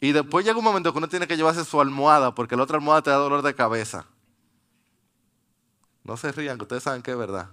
Y 0.00 0.12
después 0.12 0.44
llega 0.44 0.56
un 0.56 0.64
momento 0.64 0.92
que 0.92 0.98
uno 0.98 1.08
tiene 1.08 1.26
que 1.26 1.36
llevarse 1.36 1.64
su 1.64 1.80
almohada 1.80 2.32
porque 2.32 2.54
la 2.54 2.62
otra 2.62 2.76
almohada 2.76 3.02
te 3.02 3.10
da 3.10 3.16
dolor 3.16 3.42
de 3.42 3.56
cabeza. 3.56 4.06
No 6.04 6.16
se 6.16 6.30
rían, 6.30 6.56
que 6.58 6.62
ustedes 6.62 6.84
saben 6.84 7.02
que 7.02 7.10
es 7.10 7.16
verdad. 7.16 7.50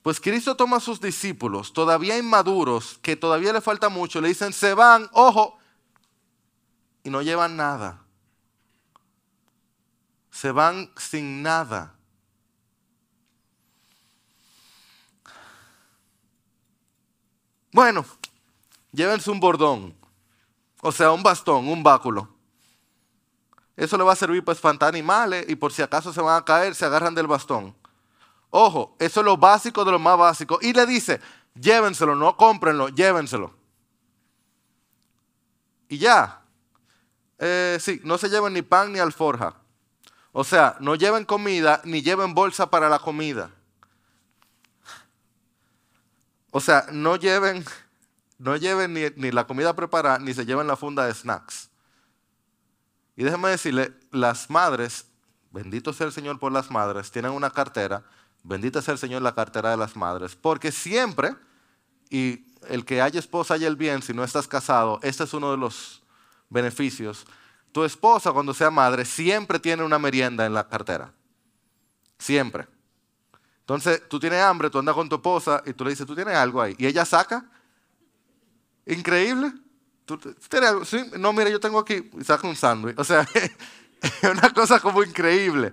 Pues 0.00 0.18
Cristo 0.18 0.56
toma 0.56 0.78
a 0.78 0.80
sus 0.80 0.98
discípulos, 0.98 1.74
todavía 1.74 2.16
inmaduros, 2.16 2.98
que 3.02 3.16
todavía 3.16 3.52
le 3.52 3.60
falta 3.60 3.90
mucho, 3.90 4.22
le 4.22 4.28
dicen, 4.28 4.54
se 4.54 4.72
van, 4.72 5.10
ojo, 5.12 5.58
y 7.04 7.10
no 7.10 7.20
llevan 7.20 7.56
nada. 7.56 8.02
Se 10.30 10.52
van 10.52 10.90
sin 10.96 11.42
nada. 11.42 11.96
Bueno, 17.72 18.04
llévense 18.92 19.30
un 19.30 19.40
bordón. 19.40 19.94
O 20.82 20.92
sea, 20.92 21.10
un 21.10 21.22
bastón, 21.22 21.68
un 21.68 21.82
báculo. 21.82 22.28
Eso 23.76 23.96
le 23.96 24.04
va 24.04 24.12
a 24.12 24.16
servir 24.16 24.44
para 24.44 24.54
espantar 24.54 24.90
animales 24.90 25.46
y 25.48 25.56
por 25.56 25.72
si 25.72 25.80
acaso 25.80 26.12
se 26.12 26.20
van 26.20 26.36
a 26.36 26.44
caer, 26.44 26.74
se 26.74 26.84
agarran 26.84 27.14
del 27.14 27.26
bastón. 27.26 27.74
Ojo, 28.50 28.94
eso 28.98 29.20
es 29.20 29.24
lo 29.24 29.38
básico 29.38 29.84
de 29.84 29.92
lo 29.92 29.98
más 29.98 30.18
básico. 30.18 30.58
Y 30.60 30.74
le 30.74 30.84
dice, 30.84 31.20
llévenselo, 31.54 32.14
no 32.14 32.36
cómprenlo, 32.36 32.90
llévenselo. 32.90 33.54
Y 35.88 35.96
ya. 35.96 36.42
Eh, 37.38 37.78
sí, 37.80 38.00
no 38.04 38.18
se 38.18 38.28
lleven 38.28 38.52
ni 38.52 38.60
pan 38.60 38.92
ni 38.92 38.98
alforja. 38.98 39.56
O 40.32 40.44
sea, 40.44 40.76
no 40.80 40.94
lleven 40.94 41.24
comida 41.24 41.80
ni 41.84 42.02
lleven 42.02 42.34
bolsa 42.34 42.70
para 42.70 42.90
la 42.90 42.98
comida. 42.98 43.50
O 46.52 46.60
sea, 46.60 46.86
no 46.92 47.16
lleven 47.16 47.64
no 48.42 48.56
lleven 48.56 48.92
ni, 48.92 49.30
la 49.30 49.46
comida 49.46 49.72
preparada, 49.76 50.18
ni 50.18 50.34
se 50.34 50.44
lleven 50.44 50.66
la 50.66 50.76
funda 50.76 51.06
de 51.06 51.14
snacks. 51.14 51.70
Y 53.14 53.22
déjeme 53.22 53.50
decirle, 53.50 53.92
las 54.10 54.50
madres, 54.50 55.06
bendito 55.52 55.92
sea 55.92 56.08
el 56.08 56.12
Señor 56.12 56.40
por 56.40 56.50
las 56.50 56.68
madres, 56.68 57.12
tienen 57.12 57.30
una 57.30 57.50
cartera, 57.50 58.02
bendito 58.42 58.82
sea 58.82 58.94
el 58.94 58.98
Señor 58.98 59.22
la 59.22 59.36
cartera 59.36 59.70
de 59.70 59.76
las 59.76 59.94
madres, 59.94 60.34
porque 60.34 60.72
siempre, 60.72 61.36
y 62.10 62.44
el 62.68 62.84
que 62.84 63.00
haya 63.00 63.20
esposa 63.20 63.54
haya 63.54 63.68
el 63.68 63.76
bien, 63.76 64.02
si 64.02 64.12
no 64.12 64.24
estás 64.24 64.48
casado, 64.48 64.98
este 65.04 65.22
es 65.22 65.32
uno 65.34 65.52
de 65.52 65.58
los 65.58 66.02
beneficios. 66.50 67.24
Tu 67.70 67.84
esposa, 67.84 68.32
cuando 68.32 68.52
sea 68.54 68.72
madre, 68.72 69.04
siempre 69.04 69.60
tiene 69.60 69.84
una 69.84 70.00
merienda 70.00 70.46
en 70.46 70.54
la 70.54 70.66
cartera. 70.68 71.12
Siempre. 72.18 72.66
Entonces, 73.74 74.08
tú 74.08 74.20
tienes 74.20 74.42
hambre, 74.42 74.68
tú 74.68 74.78
andas 74.78 74.94
con 74.94 75.08
tu 75.08 75.16
esposa 75.16 75.62
y 75.64 75.72
tú 75.72 75.84
le 75.84 75.90
dices, 75.90 76.06
tú 76.06 76.14
tienes 76.14 76.34
algo 76.34 76.60
ahí. 76.60 76.74
Y 76.78 76.86
ella 76.86 77.04
saca 77.04 77.48
Increíble. 78.86 79.52
No, 81.18 81.32
mira, 81.32 81.50
yo 81.50 81.60
tengo 81.60 81.78
aquí, 81.78 82.10
saca 82.24 82.46
un 82.46 82.56
sándwich. 82.56 82.98
O 82.98 83.04
sea, 83.04 83.26
es 84.02 84.30
una 84.30 84.52
cosa 84.52 84.80
como 84.80 85.02
increíble. 85.02 85.72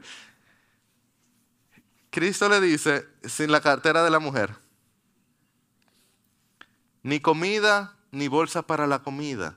Cristo 2.09 2.47
le 2.49 2.61
dice, 2.61 3.07
sin 3.23 3.51
la 3.51 3.61
cartera 3.61 4.03
de 4.03 4.09
la 4.09 4.19
mujer, 4.19 4.55
ni 7.03 7.19
comida, 7.19 7.95
ni 8.11 8.27
bolsa 8.27 8.61
para 8.63 8.87
la 8.87 8.99
comida. 8.99 9.55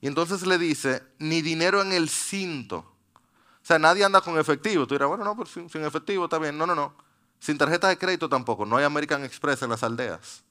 Y 0.00 0.06
entonces 0.06 0.46
le 0.46 0.58
dice, 0.58 1.02
ni 1.18 1.42
dinero 1.42 1.82
en 1.82 1.92
el 1.92 2.08
cinto. 2.08 2.78
O 2.78 3.66
sea, 3.68 3.78
nadie 3.78 4.04
anda 4.04 4.20
con 4.20 4.38
efectivo. 4.38 4.86
Tú 4.86 4.94
dirás, 4.94 5.08
bueno, 5.08 5.24
no, 5.24 5.36
pues 5.36 5.50
sin, 5.50 5.68
sin 5.68 5.84
efectivo 5.84 6.24
está 6.24 6.38
bien. 6.38 6.56
No, 6.56 6.66
no, 6.66 6.74
no. 6.74 7.07
Sin 7.38 7.56
tarjeta 7.56 7.88
de 7.88 7.98
crédito 7.98 8.28
tampoco. 8.28 8.66
No 8.66 8.76
hay 8.76 8.84
American 8.84 9.24
Express 9.24 9.62
en 9.62 9.70
las 9.70 9.82
aldeas. 9.82 10.44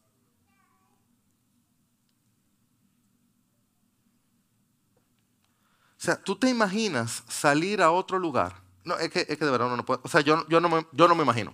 sea, 6.08 6.24
tú 6.24 6.36
te 6.38 6.50
imaginas 6.50 7.24
salir 7.28 7.82
a 7.82 7.92
otro 7.92 8.18
lugar. 8.18 8.54
No, 8.86 8.98
es 8.98 9.12
que, 9.12 9.26
es 9.28 9.38
que 9.38 9.46
de 9.46 9.52
verdad 9.52 9.68
uno 9.68 9.78
no 9.78 9.86
puede. 9.86 10.00
O 10.04 10.08
sea, 10.08 10.22
yo, 10.22 10.48
yo, 10.48 10.62
no 10.62 10.70
me, 10.70 10.88
yo 10.94 11.08
no 11.08 11.16
me 11.16 11.24
imagino. 11.24 11.54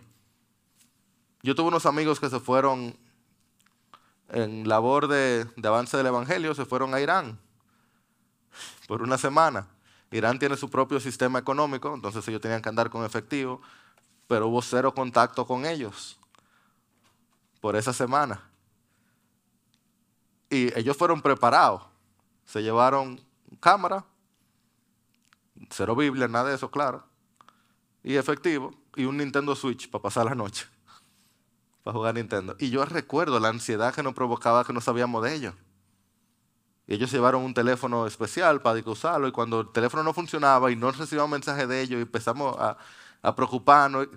Yo 1.42 1.56
tuve 1.56 1.70
unos 1.70 1.88
amigos 1.88 2.20
que 2.20 2.30
se 2.30 2.40
fueron 2.40 2.96
en 4.30 4.68
labor 4.68 5.08
de, 5.08 5.46
de 5.56 5.68
avance 5.68 5.98
del 5.98 6.06
Evangelio, 6.06 6.54
se 6.54 6.66
fueron 6.66 6.94
a 6.94 7.02
Irán 7.02 7.40
por 8.88 9.02
una 9.02 9.18
semana. 9.18 9.68
Irán 10.12 10.38
tiene 10.38 10.56
su 10.56 10.70
propio 10.70 11.00
sistema 11.00 11.40
económico, 11.40 11.94
entonces 11.94 12.26
ellos 12.28 12.40
tenían 12.40 12.62
que 12.62 12.70
andar 12.70 12.92
con 12.92 13.04
efectivo, 13.04 13.62
pero 14.34 14.48
hubo 14.48 14.64
cero 14.64 14.96
contacto 14.96 15.46
con 15.46 15.64
ellos 15.64 16.18
por 17.62 17.76
esa 17.76 17.94
semana. 17.94 18.42
Y 20.50 20.76
ellos 20.76 20.98
fueron 20.98 21.22
preparados. 21.22 21.84
Se 22.44 22.64
llevaron 22.64 23.22
cámara, 23.60 24.04
cero 25.70 25.96
Biblia, 25.96 26.28
nada 26.28 26.50
de 26.50 26.56
eso, 26.56 26.72
claro, 26.72 27.04
y 28.04 28.16
efectivo, 28.16 28.74
y 28.96 29.06
un 29.06 29.18
Nintendo 29.18 29.56
Switch 29.56 29.88
para 29.88 30.02
pasar 30.02 30.26
la 30.26 30.34
noche, 30.34 30.66
para 31.84 31.96
jugar 31.96 32.16
Nintendo. 32.16 32.56
Y 32.58 32.72
yo 32.72 32.84
recuerdo 32.86 33.40
la 33.40 33.50
ansiedad 33.50 33.94
que 33.94 34.02
nos 34.02 34.16
provocaba 34.16 34.66
que 34.66 34.74
no 34.74 34.82
sabíamos 34.82 35.22
de 35.22 35.36
ellos. 35.36 35.54
Y 36.88 36.96
ellos 36.96 37.12
llevaron 37.12 37.44
un 37.44 37.54
teléfono 37.54 38.08
especial 38.08 38.64
para 38.64 38.82
usarlo 38.84 39.28
y 39.28 39.32
cuando 39.32 39.62
el 39.62 39.72
teléfono 39.72 40.02
no 40.02 40.12
funcionaba 40.12 40.72
y 40.72 40.76
no 40.76 40.92
recibíamos 40.92 41.30
mensaje 41.30 41.68
de 41.68 41.82
ellos 41.82 42.00
y 42.00 42.02
empezamos 42.02 42.58
a, 42.58 42.80
a 43.24 43.36
preocuparnos, 43.36 44.08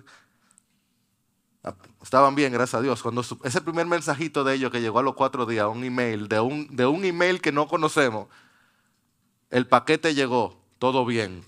estaban 2.03 2.35
bien, 2.35 2.53
gracias 2.53 2.75
a 2.75 2.81
Dios. 2.81 3.01
Cuando 3.01 3.21
ese 3.43 3.61
primer 3.61 3.87
mensajito 3.87 4.43
de 4.43 4.53
ellos 4.53 4.71
que 4.71 4.81
llegó 4.81 4.99
a 4.99 5.03
los 5.03 5.15
cuatro 5.15 5.45
días, 5.45 5.67
un 5.67 5.83
email, 5.83 6.27
de 6.27 6.39
un, 6.39 6.75
de 6.75 6.85
un 6.85 7.03
email 7.03 7.41
que 7.41 7.51
no 7.51 7.67
conocemos, 7.67 8.27
el 9.49 9.67
paquete 9.67 10.13
llegó, 10.13 10.61
todo 10.77 11.05
bien. 11.05 11.43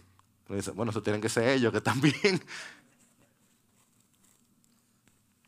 bueno, 0.74 0.92
eso 0.92 1.04
tienen 1.04 1.22
que 1.22 1.30
ser 1.30 1.50
ellos 1.50 1.72
que 1.72 1.78
están 1.78 2.02
bien. 2.02 2.44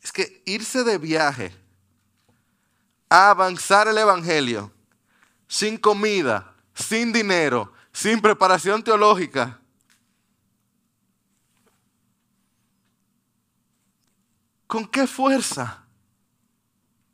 Es 0.04 0.12
que 0.12 0.42
irse 0.48 0.84
de 0.84 0.98
viaje 0.98 1.54
a 3.08 3.30
avanzar 3.30 3.88
el 3.88 4.00
Evangelio 4.00 4.72
sin 5.48 5.78
comida, 5.78 6.56
sin 6.74 7.14
dinero, 7.14 7.72
sin 7.94 8.20
preparación 8.20 8.84
teológica. 8.84 9.61
¿Con 14.72 14.88
qué 14.88 15.06
fuerza? 15.06 15.84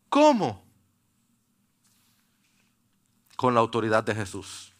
¿Cómo? 0.09 0.63
Con 3.35 3.55
la 3.55 3.61
autoridad 3.61 4.03
de 4.03 4.13
Jesús. 4.13 4.71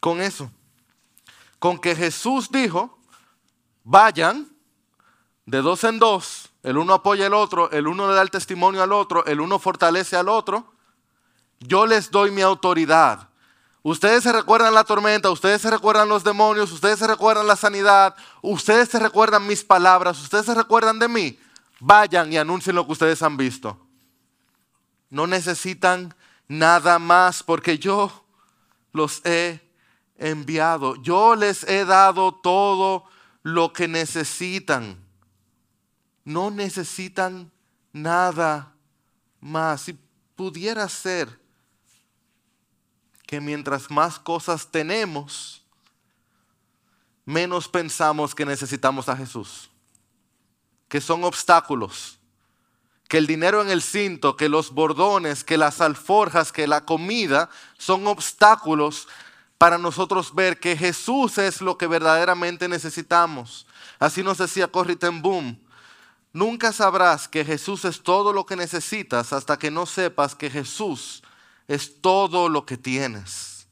Con 0.00 0.20
eso. 0.20 0.50
Con 1.58 1.78
que 1.78 1.96
Jesús 1.96 2.50
dijo, 2.50 2.98
vayan 3.84 4.54
de 5.46 5.62
dos 5.62 5.82
en 5.84 5.98
dos 5.98 6.50
el 6.62 6.76
uno 6.76 6.92
apoya 6.92 7.28
al 7.28 7.32
otro, 7.32 7.70
el 7.70 7.86
uno 7.86 8.06
le 8.06 8.16
da 8.16 8.20
el 8.20 8.30
testimonio 8.30 8.82
al 8.82 8.92
otro, 8.92 9.24
el 9.24 9.40
uno 9.40 9.58
fortalece 9.58 10.14
al 10.14 10.28
otro. 10.28 10.74
Yo 11.58 11.86
les 11.86 12.10
doy 12.10 12.30
mi 12.30 12.42
autoridad. 12.42 13.25
Ustedes 13.88 14.24
se 14.24 14.32
recuerdan 14.32 14.74
la 14.74 14.82
tormenta, 14.82 15.30
ustedes 15.30 15.62
se 15.62 15.70
recuerdan 15.70 16.08
los 16.08 16.24
demonios, 16.24 16.72
ustedes 16.72 16.98
se 16.98 17.06
recuerdan 17.06 17.46
la 17.46 17.54
sanidad, 17.54 18.16
ustedes 18.42 18.88
se 18.88 18.98
recuerdan 18.98 19.46
mis 19.46 19.62
palabras, 19.62 20.20
ustedes 20.20 20.46
se 20.46 20.54
recuerdan 20.54 20.98
de 20.98 21.06
mí. 21.06 21.38
Vayan 21.78 22.32
y 22.32 22.36
anuncien 22.36 22.74
lo 22.74 22.84
que 22.84 22.92
ustedes 22.92 23.22
han 23.22 23.36
visto. 23.36 23.78
No 25.08 25.28
necesitan 25.28 26.14
nada 26.48 26.98
más 26.98 27.44
porque 27.44 27.78
yo 27.78 28.24
los 28.92 29.20
he 29.24 29.60
enviado. 30.16 30.96
Yo 30.96 31.36
les 31.36 31.62
he 31.62 31.84
dado 31.84 32.34
todo 32.34 33.04
lo 33.42 33.72
que 33.72 33.86
necesitan 33.86 35.06
no 36.26 36.50
necesitan 36.50 37.52
nada 37.92 38.74
más. 39.40 39.82
Si 39.82 39.96
pudiera 40.34 40.86
ser 40.88 41.40
que 43.26 43.40
mientras 43.40 43.90
más 43.90 44.18
cosas 44.18 44.68
tenemos, 44.70 45.62
menos 47.24 47.68
pensamos 47.68 48.34
que 48.34 48.46
necesitamos 48.46 49.08
a 49.08 49.16
Jesús, 49.16 49.68
que 50.88 51.00
son 51.00 51.24
obstáculos, 51.24 52.18
que 53.08 53.18
el 53.18 53.26
dinero 53.26 53.62
en 53.62 53.70
el 53.70 53.82
cinto, 53.82 54.36
que 54.36 54.48
los 54.48 54.70
bordones, 54.70 55.44
que 55.44 55.56
las 55.58 55.80
alforjas, 55.80 56.52
que 56.52 56.66
la 56.66 56.84
comida 56.84 57.50
son 57.78 58.06
obstáculos 58.06 59.08
para 59.58 59.78
nosotros 59.78 60.34
ver 60.34 60.60
que 60.60 60.76
Jesús 60.76 61.38
es 61.38 61.60
lo 61.60 61.78
que 61.78 61.86
verdaderamente 61.86 62.68
necesitamos. 62.68 63.66
Así 63.98 64.22
nos 64.22 64.38
decía 64.38 64.68
Corrie 64.68 64.98
Boom, 65.20 65.58
Nunca 66.36 66.70
sabrás 66.70 67.28
que 67.28 67.46
Jesús 67.46 67.86
es 67.86 68.02
todo 68.02 68.30
lo 68.34 68.44
que 68.44 68.56
necesitas 68.56 69.32
hasta 69.32 69.58
que 69.58 69.70
no 69.70 69.86
sepas 69.86 70.34
que 70.34 70.50
Jesús 70.50 71.22
es 71.68 72.00
todo 72.00 72.48
lo 72.48 72.64
que 72.64 72.76
tienes. 72.76 73.66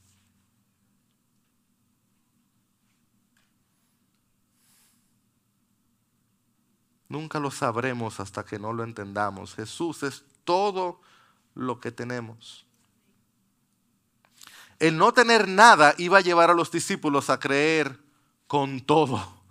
Nunca 7.09 7.39
lo 7.39 7.51
sabremos 7.51 8.19
hasta 8.19 8.45
que 8.45 8.59
no 8.59 8.73
lo 8.73 8.83
entendamos. 8.83 9.55
Jesús 9.55 10.03
es 10.03 10.25
todo 10.45 11.01
lo 11.55 11.79
que 11.81 11.93
tenemos. 11.93 12.67
El 14.81 14.99
no 14.99 15.13
tener 15.13 15.47
nada 15.47 15.95
iba 15.99 16.19
a 16.19 16.23
llevar 16.23 16.51
a 16.51 16.55
los 16.55 16.73
discípulos 16.73 17.31
a 17.31 17.39
creer 17.39 18.01
con 18.49 18.81
todo 18.81 19.44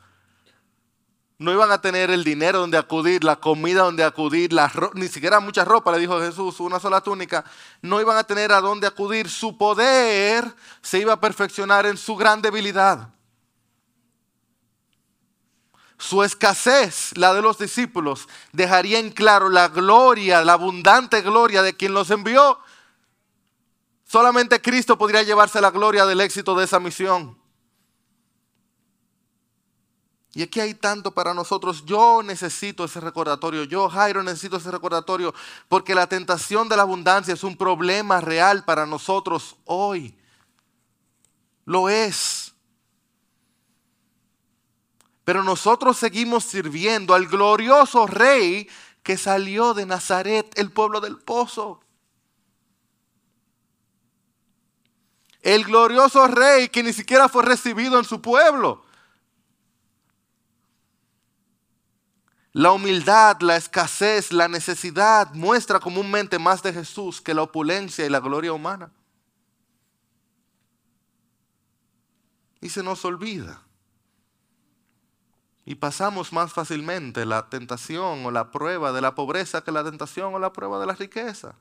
no 1.43 1.51
iban 1.51 1.71
a 1.71 1.81
tener 1.81 2.09
el 2.09 2.23
dinero 2.23 2.59
donde 2.59 2.77
acudir, 2.77 3.23
la 3.25 3.35
comida 3.35 3.81
donde 3.81 4.03
acudir, 4.03 4.51
ni 4.93 5.09
siquiera 5.09 5.41
mucha 5.41 5.65
ropa, 5.65 5.91
le 5.91 5.99
dijo 5.99 6.17
Jesús, 6.21 6.61
una 6.61 6.79
sola 6.79 7.01
túnica. 7.01 7.43
No 7.81 7.99
iban 7.99 8.15
a 8.15 8.23
tener 8.23 8.53
a 8.53 8.61
dónde 8.61 8.87
acudir. 8.87 9.29
Su 9.29 9.57
poder 9.57 10.55
se 10.81 10.99
iba 10.99 11.11
a 11.11 11.19
perfeccionar 11.19 11.85
en 11.85 11.97
su 11.97 12.15
gran 12.15 12.41
debilidad. 12.41 13.09
Su 15.97 16.23
escasez, 16.23 17.11
la 17.17 17.33
de 17.33 17.41
los 17.41 17.57
discípulos, 17.57 18.29
dejaría 18.53 18.99
en 18.99 19.11
claro 19.11 19.49
la 19.49 19.67
gloria, 19.67 20.45
la 20.45 20.53
abundante 20.53 21.21
gloria 21.21 21.61
de 21.61 21.75
quien 21.75 21.93
los 21.93 22.09
envió. 22.09 22.57
Solamente 24.05 24.61
Cristo 24.61 24.97
podría 24.97 25.23
llevarse 25.23 25.59
la 25.59 25.71
gloria 25.71 26.05
del 26.05 26.21
éxito 26.21 26.55
de 26.55 26.63
esa 26.63 26.79
misión. 26.79 27.42
Y 30.35 30.41
aquí 30.41 30.59
hay 30.59 30.73
tanto 30.73 31.11
para 31.11 31.33
nosotros. 31.33 31.85
Yo 31.85 32.23
necesito 32.23 32.83
ese 32.83 32.99
recordatorio. 32.99 33.65
Yo, 33.65 33.87
Jairo, 33.87 34.23
necesito 34.23 34.57
ese 34.57 34.71
recordatorio. 34.71 35.33
Porque 35.69 35.93
la 35.93 36.07
tentación 36.07 36.67
de 36.67 36.75
la 36.75 36.81
abundancia 36.81 37.35
es 37.35 37.43
un 37.43 37.55
problema 37.55 38.19
real 38.19 38.65
para 38.65 38.87
nosotros 38.87 39.55
hoy. 39.65 40.17
Lo 41.65 41.87
es. 41.87 42.51
Pero 45.23 45.43
nosotros 45.43 45.97
seguimos 45.97 46.45
sirviendo 46.45 47.13
al 47.13 47.27
glorioso 47.27 48.07
rey 48.07 48.67
que 49.03 49.17
salió 49.17 49.75
de 49.75 49.85
Nazaret, 49.85 50.51
el 50.57 50.71
pueblo 50.71 50.99
del 50.99 51.19
pozo. 51.19 51.79
El 55.43 55.63
glorioso 55.63 56.25
rey 56.27 56.69
que 56.69 56.81
ni 56.81 56.91
siquiera 56.91 57.29
fue 57.29 57.43
recibido 57.43 57.99
en 57.99 58.05
su 58.05 58.19
pueblo 58.19 58.83
La 62.53 62.71
humildad, 62.71 63.41
la 63.41 63.55
escasez, 63.55 64.31
la 64.31 64.47
necesidad 64.47 65.33
muestra 65.33 65.79
comúnmente 65.79 66.37
más 66.37 66.61
de 66.61 66.71
Jesús 66.71 67.19
que 67.19 67.33
la 67.33 67.41
opulencia 67.41 68.05
y 68.05 68.09
la 68.09 68.19
gloria 68.19 68.53
humana. 68.53 68.91
Y 72.61 72.69
se 72.69 72.83
nos 72.83 73.03
olvida. 73.05 73.63
Y 75.65 75.75
pasamos 75.75 76.31
más 76.31 76.53
fácilmente 76.53 77.25
la 77.25 77.49
tentación 77.49 78.23
o 78.23 78.29
la 78.29 78.51
prueba 78.51 78.91
de 78.91 79.01
la 79.01 79.15
pobreza 79.15 79.63
que 79.63 79.71
la 79.71 79.83
tentación 79.83 80.35
o 80.35 80.39
la 80.39 80.53
prueba 80.53 80.79
de 80.79 80.85
la 80.85 80.93
riqueza. 80.93 81.55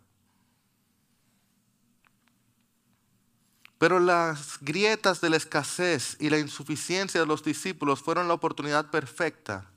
Pero 3.79 3.99
las 3.99 4.59
grietas 4.61 5.23
de 5.23 5.31
la 5.31 5.39
escasez 5.39 6.19
y 6.21 6.29
la 6.29 6.39
insuficiencia 6.39 7.19
de 7.19 7.27
los 7.27 7.43
discípulos 7.43 8.03
fueron 8.03 8.29
la 8.29 8.35
oportunidad 8.35 8.91
perfecta 8.91 9.72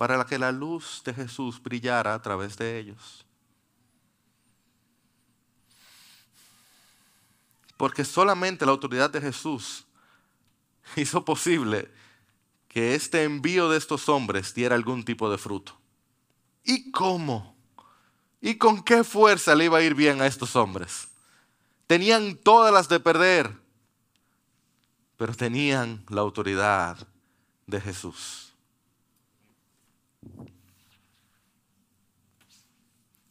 para 0.00 0.24
que 0.24 0.38
la 0.38 0.50
luz 0.50 1.02
de 1.04 1.12
Jesús 1.12 1.62
brillara 1.62 2.14
a 2.14 2.22
través 2.22 2.56
de 2.56 2.78
ellos. 2.78 3.26
Porque 7.76 8.06
solamente 8.06 8.64
la 8.64 8.72
autoridad 8.72 9.10
de 9.10 9.20
Jesús 9.20 9.84
hizo 10.96 11.22
posible 11.22 11.90
que 12.66 12.94
este 12.94 13.24
envío 13.24 13.68
de 13.68 13.76
estos 13.76 14.08
hombres 14.08 14.54
diera 14.54 14.74
algún 14.74 15.04
tipo 15.04 15.30
de 15.30 15.36
fruto. 15.36 15.78
¿Y 16.64 16.90
cómo? 16.90 17.54
¿Y 18.40 18.54
con 18.54 18.82
qué 18.82 19.04
fuerza 19.04 19.54
le 19.54 19.66
iba 19.66 19.76
a 19.76 19.82
ir 19.82 19.94
bien 19.94 20.22
a 20.22 20.26
estos 20.26 20.56
hombres? 20.56 21.10
tenían 21.90 22.36
todas 22.36 22.72
las 22.72 22.88
de 22.88 23.00
perder, 23.00 23.52
pero 25.16 25.34
tenían 25.34 26.04
la 26.08 26.20
autoridad 26.20 26.96
de 27.66 27.80
Jesús. 27.80 28.49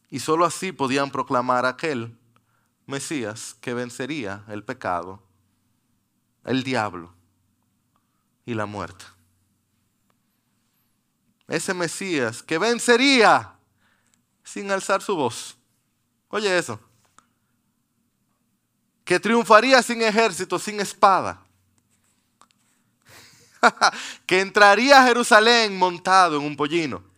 Y 0.09 0.19
sólo 0.19 0.45
así 0.45 0.71
podían 0.71 1.11
proclamar 1.11 1.65
aquel 1.65 2.17
Mesías 2.85 3.55
que 3.61 3.73
vencería 3.73 4.43
el 4.47 4.63
pecado, 4.63 5.21
el 6.43 6.63
diablo 6.63 7.13
y 8.45 8.55
la 8.55 8.65
muerte. 8.65 9.05
Ese 11.47 11.73
Mesías 11.73 12.41
que 12.41 12.57
vencería 12.57 13.53
sin 14.43 14.71
alzar 14.71 15.01
su 15.01 15.15
voz. 15.15 15.55
Oye 16.29 16.57
eso. 16.57 16.79
Que 19.03 19.19
triunfaría 19.19 19.81
sin 19.83 20.01
ejército, 20.01 20.57
sin 20.57 20.79
espada. 20.79 21.43
que 24.25 24.41
entraría 24.41 25.01
a 25.01 25.07
Jerusalén 25.07 25.77
montado 25.77 26.37
en 26.37 26.43
un 26.43 26.55
pollino. 26.55 27.08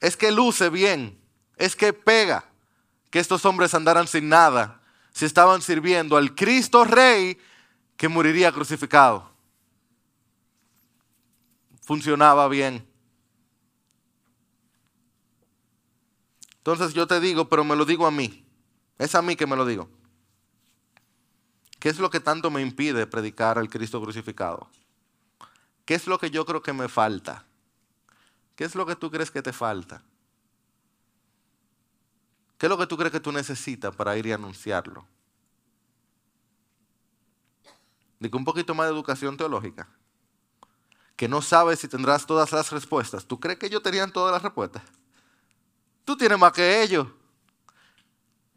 Es 0.00 0.16
que 0.16 0.32
luce 0.32 0.70
bien, 0.70 1.20
es 1.56 1.76
que 1.76 1.92
pega 1.92 2.44
que 3.10 3.18
estos 3.18 3.44
hombres 3.44 3.74
andaran 3.74 4.06
sin 4.06 4.28
nada 4.28 4.80
si 5.12 5.26
estaban 5.26 5.60
sirviendo 5.60 6.16
al 6.16 6.34
Cristo 6.34 6.84
Rey 6.84 7.38
que 7.96 8.08
moriría 8.08 8.52
crucificado. 8.52 9.30
Funcionaba 11.82 12.48
bien. 12.48 12.86
Entonces 16.58 16.94
yo 16.94 17.06
te 17.06 17.20
digo, 17.20 17.48
pero 17.48 17.64
me 17.64 17.76
lo 17.76 17.84
digo 17.84 18.06
a 18.06 18.10
mí. 18.10 18.44
Es 18.98 19.14
a 19.14 19.22
mí 19.22 19.34
que 19.34 19.46
me 19.46 19.56
lo 19.56 19.66
digo. 19.66 19.88
¿Qué 21.78 21.88
es 21.88 21.98
lo 21.98 22.10
que 22.10 22.20
tanto 22.20 22.50
me 22.50 22.60
impide 22.60 23.06
predicar 23.06 23.58
al 23.58 23.68
Cristo 23.68 24.00
crucificado? 24.00 24.68
¿Qué 25.84 25.94
es 25.94 26.06
lo 26.06 26.18
que 26.18 26.30
yo 26.30 26.44
creo 26.44 26.62
que 26.62 26.74
me 26.74 26.88
falta? 26.88 27.44
¿Qué 28.60 28.66
es 28.66 28.74
lo 28.74 28.84
que 28.84 28.94
tú 28.94 29.10
crees 29.10 29.30
que 29.30 29.40
te 29.40 29.54
falta? 29.54 30.02
¿Qué 32.58 32.66
es 32.66 32.70
lo 32.70 32.76
que 32.76 32.86
tú 32.86 32.94
crees 32.98 33.10
que 33.10 33.18
tú 33.18 33.32
necesitas 33.32 33.96
para 33.96 34.14
ir 34.18 34.26
y 34.26 34.32
anunciarlo? 34.32 35.06
Digo, 38.18 38.36
un 38.36 38.44
poquito 38.44 38.74
más 38.74 38.86
de 38.86 38.92
educación 38.92 39.34
teológica. 39.38 39.88
Que 41.16 41.26
no 41.26 41.40
sabes 41.40 41.78
si 41.78 41.88
tendrás 41.88 42.26
todas 42.26 42.52
las 42.52 42.70
respuestas. 42.70 43.24
¿Tú 43.24 43.40
crees 43.40 43.58
que 43.58 43.64
ellos 43.64 43.82
tenían 43.82 44.12
todas 44.12 44.30
las 44.30 44.42
respuestas? 44.42 44.82
Tú 46.04 46.14
tienes 46.14 46.38
más 46.38 46.52
que 46.52 46.82
ellos. 46.82 47.06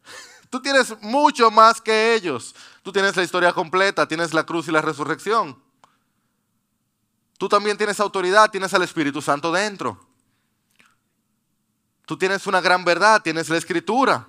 Tú 0.50 0.60
tienes 0.60 1.00
mucho 1.00 1.50
más 1.50 1.80
que 1.80 2.14
ellos. 2.14 2.54
Tú 2.82 2.92
tienes 2.92 3.16
la 3.16 3.22
historia 3.22 3.54
completa, 3.54 4.06
tienes 4.06 4.34
la 4.34 4.44
cruz 4.44 4.68
y 4.68 4.70
la 4.70 4.82
resurrección. 4.82 5.63
Tú 7.38 7.48
también 7.48 7.76
tienes 7.76 8.00
autoridad, 8.00 8.50
tienes 8.50 8.72
al 8.74 8.82
Espíritu 8.82 9.20
Santo 9.20 9.52
dentro. 9.52 9.98
Tú 12.06 12.16
tienes 12.16 12.46
una 12.46 12.60
gran 12.60 12.84
verdad, 12.84 13.22
tienes 13.22 13.48
la 13.48 13.56
escritura. 13.56 14.28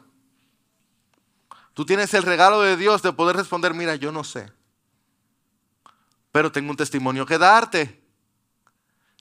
Tú 1.74 1.86
tienes 1.86 2.13
el 2.13 2.24
regalo 2.24 2.62
de 2.62 2.78
Dios 2.78 3.02
de 3.02 3.12
poder 3.12 3.36
responder, 3.36 3.74
mira, 3.74 3.96
yo 3.96 4.12
no 4.12 4.24
sé, 4.24 4.50
pero 6.32 6.50
tengo 6.52 6.72
un 6.72 6.78
testimonio 6.78 7.26
que 7.26 7.38
darte. 7.38 8.02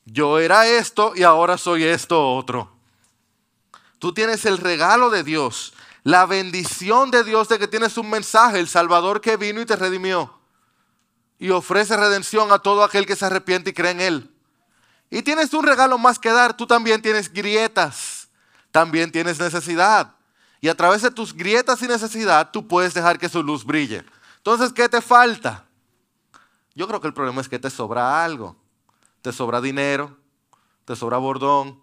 Yo 0.04 0.38
era 0.38 0.66
esto 0.66 1.14
y 1.16 1.24
ahora 1.24 1.58
soy 1.58 1.82
esto 1.82 2.34
otro. 2.34 2.70
Tú 3.98 4.14
tienes 4.14 4.44
el 4.44 4.58
regalo 4.58 5.10
de 5.10 5.24
Dios, 5.24 5.74
la 6.04 6.26
bendición 6.26 7.10
de 7.10 7.24
Dios 7.24 7.48
de 7.48 7.58
que 7.58 7.66
tienes 7.66 7.98
un 7.98 8.08
mensaje, 8.08 8.60
el 8.60 8.68
Salvador 8.68 9.20
que 9.20 9.36
vino 9.36 9.60
y 9.60 9.66
te 9.66 9.74
redimió 9.74 10.43
y 11.44 11.50
ofrece 11.50 11.94
redención 11.94 12.50
a 12.52 12.58
todo 12.58 12.82
aquel 12.82 13.04
que 13.04 13.16
se 13.16 13.26
arrepiente 13.26 13.68
y 13.68 13.72
cree 13.74 13.90
en 13.90 14.00
Él. 14.00 14.34
Y 15.10 15.20
tienes 15.20 15.52
un 15.52 15.62
regalo 15.62 15.98
más 15.98 16.18
que 16.18 16.30
dar, 16.30 16.56
tú 16.56 16.66
también 16.66 17.02
tienes 17.02 17.30
grietas 17.30 18.30
también 18.70 19.12
tienes 19.12 19.38
necesidad. 19.38 20.16
Y 20.62 20.68
a 20.68 20.74
través 20.74 21.02
de 21.02 21.10
tus 21.10 21.34
grietas 21.34 21.82
y 21.82 21.86
necesidad, 21.86 22.50
tú 22.50 22.66
puedes 22.66 22.94
dejar 22.94 23.18
que 23.18 23.28
su 23.28 23.42
luz 23.42 23.62
brille. 23.62 24.06
Entonces, 24.38 24.72
¿qué 24.72 24.88
te 24.88 25.02
falta? 25.02 25.66
Yo 26.74 26.88
creo 26.88 26.98
que 26.98 27.08
el 27.08 27.12
problema 27.12 27.42
es 27.42 27.48
que 27.50 27.58
te 27.58 27.68
sobra 27.68 28.24
algo. 28.24 28.56
Te 29.20 29.30
sobra 29.30 29.60
dinero, 29.60 30.16
te 30.86 30.96
sobra 30.96 31.18
bordón, 31.18 31.82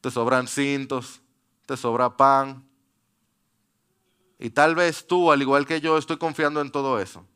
te 0.00 0.10
sobran 0.10 0.48
cintos, 0.48 1.20
te 1.66 1.76
sobra 1.76 2.16
pan. 2.16 2.66
Y 4.38 4.48
tal 4.48 4.74
vez 4.74 5.06
tú, 5.06 5.30
al 5.30 5.42
igual 5.42 5.66
que 5.66 5.82
yo, 5.82 5.98
estoy 5.98 6.16
confiando 6.16 6.62
en 6.62 6.72
todo 6.72 6.98
eso 6.98 7.26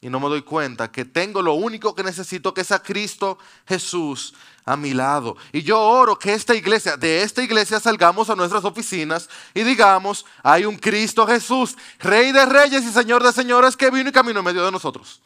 y 0.00 0.10
no 0.10 0.20
me 0.20 0.28
doy 0.28 0.42
cuenta 0.42 0.90
que 0.90 1.04
tengo 1.04 1.42
lo 1.42 1.54
único 1.54 1.94
que 1.94 2.02
necesito, 2.02 2.52
que 2.52 2.60
es 2.60 2.70
a 2.70 2.82
Cristo 2.82 3.38
Jesús 3.66 4.34
a 4.66 4.76
mi 4.76 4.92
lado. 4.92 5.36
Y 5.52 5.62
yo 5.62 5.80
oro 5.80 6.18
que 6.18 6.34
esta 6.34 6.54
iglesia, 6.54 6.96
de 6.96 7.22
esta 7.22 7.42
iglesia 7.42 7.80
salgamos 7.80 8.28
a 8.28 8.36
nuestras 8.36 8.64
oficinas 8.64 9.28
y 9.54 9.62
digamos, 9.62 10.26
hay 10.42 10.66
un 10.66 10.76
Cristo 10.76 11.26
Jesús, 11.26 11.76
Rey 11.98 12.32
de 12.32 12.44
Reyes 12.44 12.84
y 12.84 12.92
Señor 12.92 13.22
de 13.22 13.32
Señores, 13.32 13.76
que 13.76 13.90
vino 13.90 14.10
y 14.10 14.12
caminó 14.12 14.40
en 14.40 14.44
medio 14.44 14.64
de 14.64 14.72
nosotros. 14.72 15.22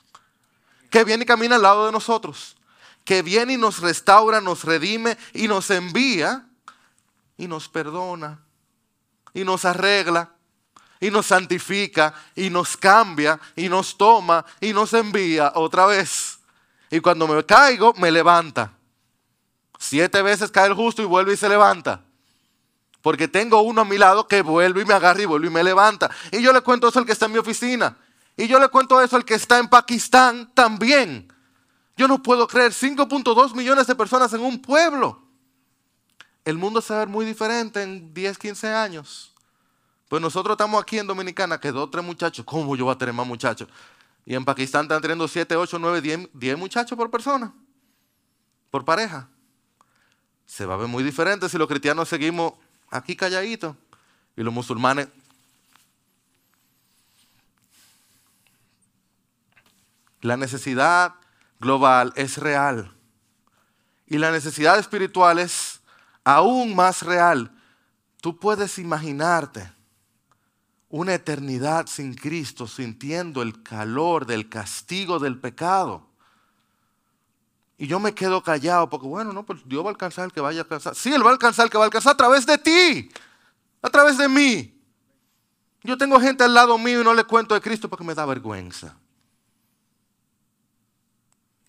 Que 0.90 1.04
viene 1.04 1.24
y 1.24 1.26
camina 1.26 1.56
al 1.56 1.62
lado 1.62 1.86
de 1.86 1.92
nosotros. 1.92 2.56
Que 3.04 3.22
viene 3.22 3.54
y 3.54 3.56
nos 3.56 3.80
restaura, 3.80 4.40
nos 4.40 4.64
redime 4.64 5.16
y 5.32 5.48
nos 5.48 5.70
envía 5.70 6.46
y 7.38 7.48
nos 7.48 7.68
perdona 7.68 8.40
y 9.32 9.44
nos 9.44 9.64
arregla 9.64 10.34
y 11.00 11.10
nos 11.10 11.26
santifica 11.26 12.14
y 12.36 12.50
nos 12.50 12.76
cambia 12.76 13.40
y 13.56 13.68
nos 13.68 13.96
toma 13.96 14.44
y 14.60 14.72
nos 14.72 14.92
envía 14.92 15.52
otra 15.54 15.86
vez. 15.86 16.38
Y 16.90 17.00
cuando 17.00 17.26
me 17.26 17.44
caigo, 17.44 17.94
me 17.94 18.10
levanta. 18.10 18.72
Siete 19.78 20.20
veces 20.20 20.50
cae 20.50 20.68
el 20.68 20.74
justo 20.74 21.02
y 21.02 21.06
vuelve 21.06 21.32
y 21.32 21.36
se 21.36 21.48
levanta. 21.48 22.02
Porque 23.00 23.28
tengo 23.28 23.62
uno 23.62 23.80
a 23.80 23.84
mi 23.84 23.96
lado 23.96 24.28
que 24.28 24.42
vuelve 24.42 24.82
y 24.82 24.84
me 24.84 24.92
agarra 24.92 25.22
y 25.22 25.24
vuelve 25.24 25.46
y 25.46 25.50
me 25.50 25.64
levanta. 25.64 26.10
Y 26.30 26.42
yo 26.42 26.52
le 26.52 26.60
cuento 26.60 26.88
eso 26.88 26.98
al 26.98 27.06
que 27.06 27.12
está 27.12 27.26
en 27.26 27.32
mi 27.32 27.38
oficina. 27.38 27.96
Y 28.36 28.46
yo 28.46 28.58
le 28.58 28.68
cuento 28.68 29.00
eso 29.00 29.16
al 29.16 29.24
que 29.24 29.34
está 29.34 29.58
en 29.58 29.68
Pakistán 29.68 30.52
también. 30.54 31.32
Yo 31.96 32.08
no 32.08 32.22
puedo 32.22 32.46
creer 32.46 32.72
5.2 32.72 33.54
millones 33.54 33.86
de 33.86 33.94
personas 33.94 34.32
en 34.34 34.42
un 34.42 34.60
pueblo. 34.60 35.22
El 36.44 36.58
mundo 36.58 36.80
se 36.82 36.92
va 36.92 37.00
a 37.00 37.04
ver 37.04 37.08
muy 37.08 37.24
diferente 37.24 37.82
en 37.82 38.12
10, 38.12 38.38
15 38.38 38.68
años. 38.68 39.29
Pues 40.10 40.20
nosotros 40.20 40.54
estamos 40.54 40.82
aquí 40.82 40.98
en 40.98 41.06
Dominicana, 41.06 41.60
que 41.60 41.70
dos, 41.70 41.88
tres 41.88 42.04
muchachos. 42.04 42.44
¿Cómo 42.44 42.74
yo 42.74 42.84
voy 42.84 42.92
a 42.92 42.98
tener 42.98 43.14
más 43.14 43.24
muchachos? 43.24 43.68
Y 44.26 44.34
en 44.34 44.44
Pakistán 44.44 44.82
están 44.82 45.00
teniendo 45.00 45.28
siete, 45.28 45.54
ocho, 45.54 45.78
nueve, 45.78 46.28
diez 46.32 46.58
muchachos 46.58 46.98
por 46.98 47.12
persona, 47.12 47.54
por 48.72 48.84
pareja. 48.84 49.28
Se 50.46 50.66
va 50.66 50.74
a 50.74 50.78
ver 50.78 50.88
muy 50.88 51.04
diferente 51.04 51.48
si 51.48 51.56
los 51.56 51.68
cristianos 51.68 52.08
seguimos 52.08 52.54
aquí 52.90 53.14
calladitos 53.14 53.76
y 54.36 54.42
los 54.42 54.52
musulmanes. 54.52 55.06
La 60.22 60.36
necesidad 60.36 61.14
global 61.60 62.12
es 62.16 62.36
real. 62.38 62.92
Y 64.08 64.18
la 64.18 64.32
necesidad 64.32 64.76
espiritual 64.76 65.38
es 65.38 65.80
aún 66.24 66.74
más 66.74 67.02
real. 67.02 67.56
Tú 68.20 68.36
puedes 68.36 68.76
imaginarte 68.80 69.78
una 70.90 71.14
eternidad 71.14 71.86
sin 71.86 72.14
Cristo, 72.14 72.66
sintiendo 72.66 73.42
el 73.42 73.62
calor 73.62 74.26
del 74.26 74.48
castigo 74.48 75.20
del 75.20 75.38
pecado. 75.38 76.04
Y 77.78 77.86
yo 77.86 78.00
me 78.00 78.12
quedo 78.12 78.42
callado 78.42 78.90
porque, 78.90 79.06
bueno, 79.06 79.32
no, 79.32 79.46
pues 79.46 79.60
Dios 79.64 79.82
va 79.84 79.88
a 79.88 79.92
alcanzar 79.92 80.26
el 80.26 80.32
que 80.32 80.40
vaya 80.40 80.60
a 80.60 80.62
alcanzar. 80.64 80.94
Sí, 80.96 81.12
Él 81.12 81.24
va 81.24 81.30
a 81.30 81.32
alcanzar 81.32 81.64
el 81.64 81.70
que 81.70 81.78
va 81.78 81.84
a 81.84 81.86
alcanzar 81.86 82.12
a 82.12 82.16
través 82.16 82.44
de 82.44 82.58
ti, 82.58 83.10
a 83.80 83.88
través 83.88 84.18
de 84.18 84.28
mí. 84.28 84.76
Yo 85.82 85.96
tengo 85.96 86.20
gente 86.20 86.44
al 86.44 86.52
lado 86.52 86.76
mío 86.76 87.00
y 87.00 87.04
no 87.04 87.14
le 87.14 87.24
cuento 87.24 87.54
de 87.54 87.60
Cristo 87.60 87.88
porque 87.88 88.04
me 88.04 88.14
da 88.14 88.26
vergüenza. 88.26 88.96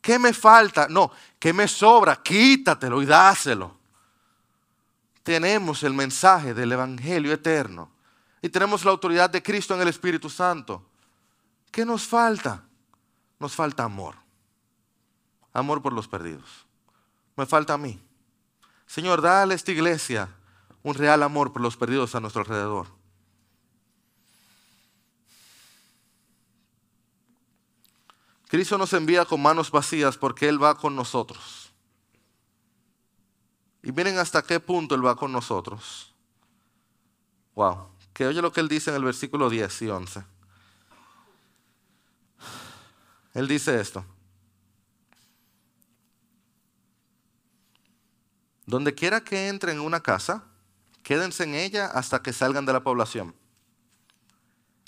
¿Qué 0.01 0.17
me 0.17 0.33
falta? 0.33 0.87
No, 0.89 1.11
¿qué 1.37 1.53
me 1.53 1.67
sobra? 1.67 2.21
Quítatelo 2.21 3.03
y 3.03 3.05
dáselo. 3.05 3.77
Tenemos 5.21 5.83
el 5.83 5.93
mensaje 5.93 6.55
del 6.55 6.71
Evangelio 6.71 7.31
eterno 7.31 7.90
y 8.41 8.49
tenemos 8.49 8.83
la 8.83 8.91
autoridad 8.91 9.29
de 9.29 9.43
Cristo 9.43 9.75
en 9.75 9.81
el 9.81 9.87
Espíritu 9.87 10.29
Santo. 10.29 10.83
¿Qué 11.71 11.85
nos 11.85 12.07
falta? 12.07 12.63
Nos 13.39 13.53
falta 13.53 13.83
amor. 13.83 14.15
Amor 15.53 15.81
por 15.81 15.93
los 15.93 16.07
perdidos. 16.07 16.65
Me 17.35 17.45
falta 17.45 17.73
a 17.73 17.77
mí. 17.77 17.99
Señor, 18.87 19.21
dale 19.21 19.53
a 19.53 19.55
esta 19.55 19.71
iglesia 19.71 20.29
un 20.83 20.95
real 20.95 21.21
amor 21.21 21.53
por 21.53 21.61
los 21.61 21.77
perdidos 21.77 22.15
a 22.15 22.19
nuestro 22.19 22.41
alrededor. 22.41 22.87
Cristo 28.47 28.77
nos 28.77 28.91
envía 28.93 29.23
con 29.23 29.41
manos 29.41 29.71
vacías 29.71 30.17
porque 30.17 30.49
Él 30.49 30.61
va 30.61 30.75
con 30.75 30.95
nosotros. 30.95 31.71
Y 33.83 33.91
miren 33.91 34.17
hasta 34.17 34.41
qué 34.41 34.59
punto 34.59 34.95
Él 34.95 35.05
va 35.05 35.15
con 35.15 35.31
nosotros. 35.31 36.13
Wow 37.55 37.91
que 38.21 38.27
oye 38.27 38.39
lo 38.39 38.51
que 38.51 38.59
él 38.59 38.67
dice 38.67 38.91
en 38.91 38.97
el 38.97 39.03
versículo 39.03 39.49
10 39.49 39.81
y 39.81 39.89
11. 39.89 40.23
Él 43.33 43.47
dice 43.47 43.81
esto. 43.81 44.05
Donde 48.67 48.93
quiera 48.93 49.21
que 49.21 49.47
entren 49.47 49.77
en 49.77 49.81
una 49.81 50.01
casa, 50.01 50.43
quédense 51.01 51.45
en 51.45 51.55
ella 51.55 51.87
hasta 51.87 52.21
que 52.21 52.31
salgan 52.31 52.63
de 52.63 52.73
la 52.73 52.83
población. 52.83 53.33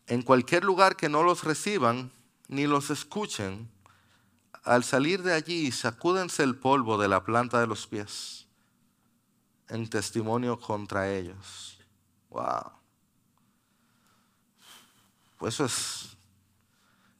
En 0.06 0.22
cualquier 0.22 0.64
lugar 0.64 0.96
que 0.96 1.10
no 1.10 1.24
los 1.24 1.44
reciban 1.44 2.12
ni 2.50 2.68
los 2.68 2.92
escuchen, 2.92 3.68
al 4.64 4.84
salir 4.84 5.24
de 5.24 5.34
allí, 5.34 5.72
sacúdense 5.72 6.44
el 6.44 6.56
polvo 6.56 7.00
de 7.00 7.08
la 7.08 7.24
planta 7.24 7.60
de 7.60 7.66
los 7.66 7.88
pies 7.88 8.46
en 9.70 9.90
testimonio 9.90 10.60
contra 10.60 11.12
ellos. 11.12 11.80
Wow. 12.30 12.83
Eso 15.48 15.66
es, 15.66 16.16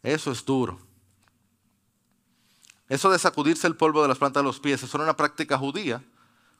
eso 0.02 0.32
es 0.32 0.44
duro. 0.44 0.80
Eso 2.90 3.10
de 3.10 3.20
sacudirse 3.20 3.68
el 3.68 3.76
polvo 3.76 4.02
de 4.02 4.08
las 4.08 4.18
plantas 4.18 4.42
de 4.42 4.48
los 4.48 4.60
pies, 4.60 4.84
eso 4.84 4.98
era 4.98 5.04
una 5.04 5.18
práctica 5.18 5.58
judía. 5.58 6.04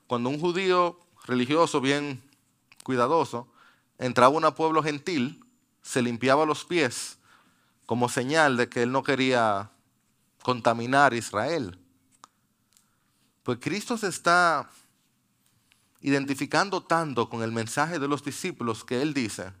Cuando 0.06 0.30
un 0.30 0.40
judío 0.40 0.98
religioso, 1.24 1.80
bien 1.80 2.22
cuidadoso, 2.82 3.48
entraba 3.98 4.34
a 4.34 4.48
un 4.48 4.54
pueblo 4.54 4.82
gentil, 4.82 5.44
se 5.82 6.02
limpiaba 6.02 6.46
los 6.46 6.64
pies 6.64 7.18
como 7.86 8.08
señal 8.08 8.56
de 8.56 8.68
que 8.68 8.82
él 8.82 8.92
no 8.92 9.02
quería 9.02 9.70
contaminar 10.42 11.14
Israel. 11.14 11.78
Pues 13.42 13.58
Cristo 13.60 13.98
se 13.98 14.08
está 14.08 14.70
identificando 16.00 16.82
tanto 16.82 17.30
con 17.30 17.42
el 17.42 17.50
mensaje 17.50 17.98
de 17.98 18.08
los 18.08 18.22
discípulos 18.22 18.84
que 18.84 19.00
Él 19.00 19.14
dice, 19.14 19.52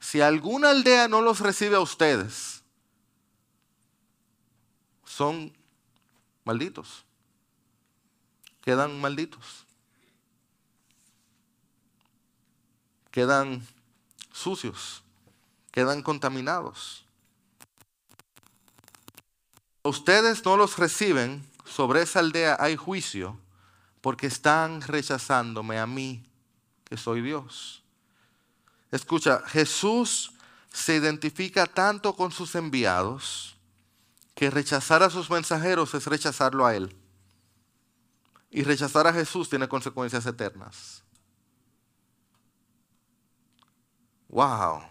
si 0.00 0.20
alguna 0.20 0.70
aldea 0.70 1.08
no 1.08 1.20
los 1.22 1.40
recibe 1.40 1.76
a 1.76 1.80
ustedes, 1.80 2.62
son 5.04 5.52
malditos, 6.44 7.04
quedan 8.62 9.00
malditos, 9.00 9.66
quedan 13.10 13.66
sucios, 14.32 15.02
quedan 15.72 16.02
contaminados. 16.02 17.04
Ustedes 19.82 20.44
no 20.44 20.56
los 20.56 20.78
reciben, 20.78 21.44
sobre 21.64 22.02
esa 22.02 22.20
aldea 22.20 22.56
hay 22.60 22.76
juicio, 22.76 23.38
porque 24.00 24.26
están 24.26 24.80
rechazándome 24.82 25.78
a 25.78 25.86
mí, 25.86 26.24
que 26.84 26.96
soy 26.96 27.20
Dios. 27.22 27.82
Escucha, 28.90 29.42
Jesús 29.46 30.32
se 30.72 30.96
identifica 30.96 31.66
tanto 31.66 32.14
con 32.14 32.32
sus 32.32 32.54
enviados 32.54 33.56
que 34.34 34.50
rechazar 34.50 35.02
a 35.02 35.10
sus 35.10 35.28
mensajeros 35.30 35.92
es 35.94 36.06
rechazarlo 36.06 36.64
a 36.64 36.74
Él. 36.74 36.94
Y 38.50 38.62
rechazar 38.62 39.06
a 39.06 39.12
Jesús 39.12 39.48
tiene 39.50 39.68
consecuencias 39.68 40.24
eternas. 40.24 41.02
Wow. 44.28 44.82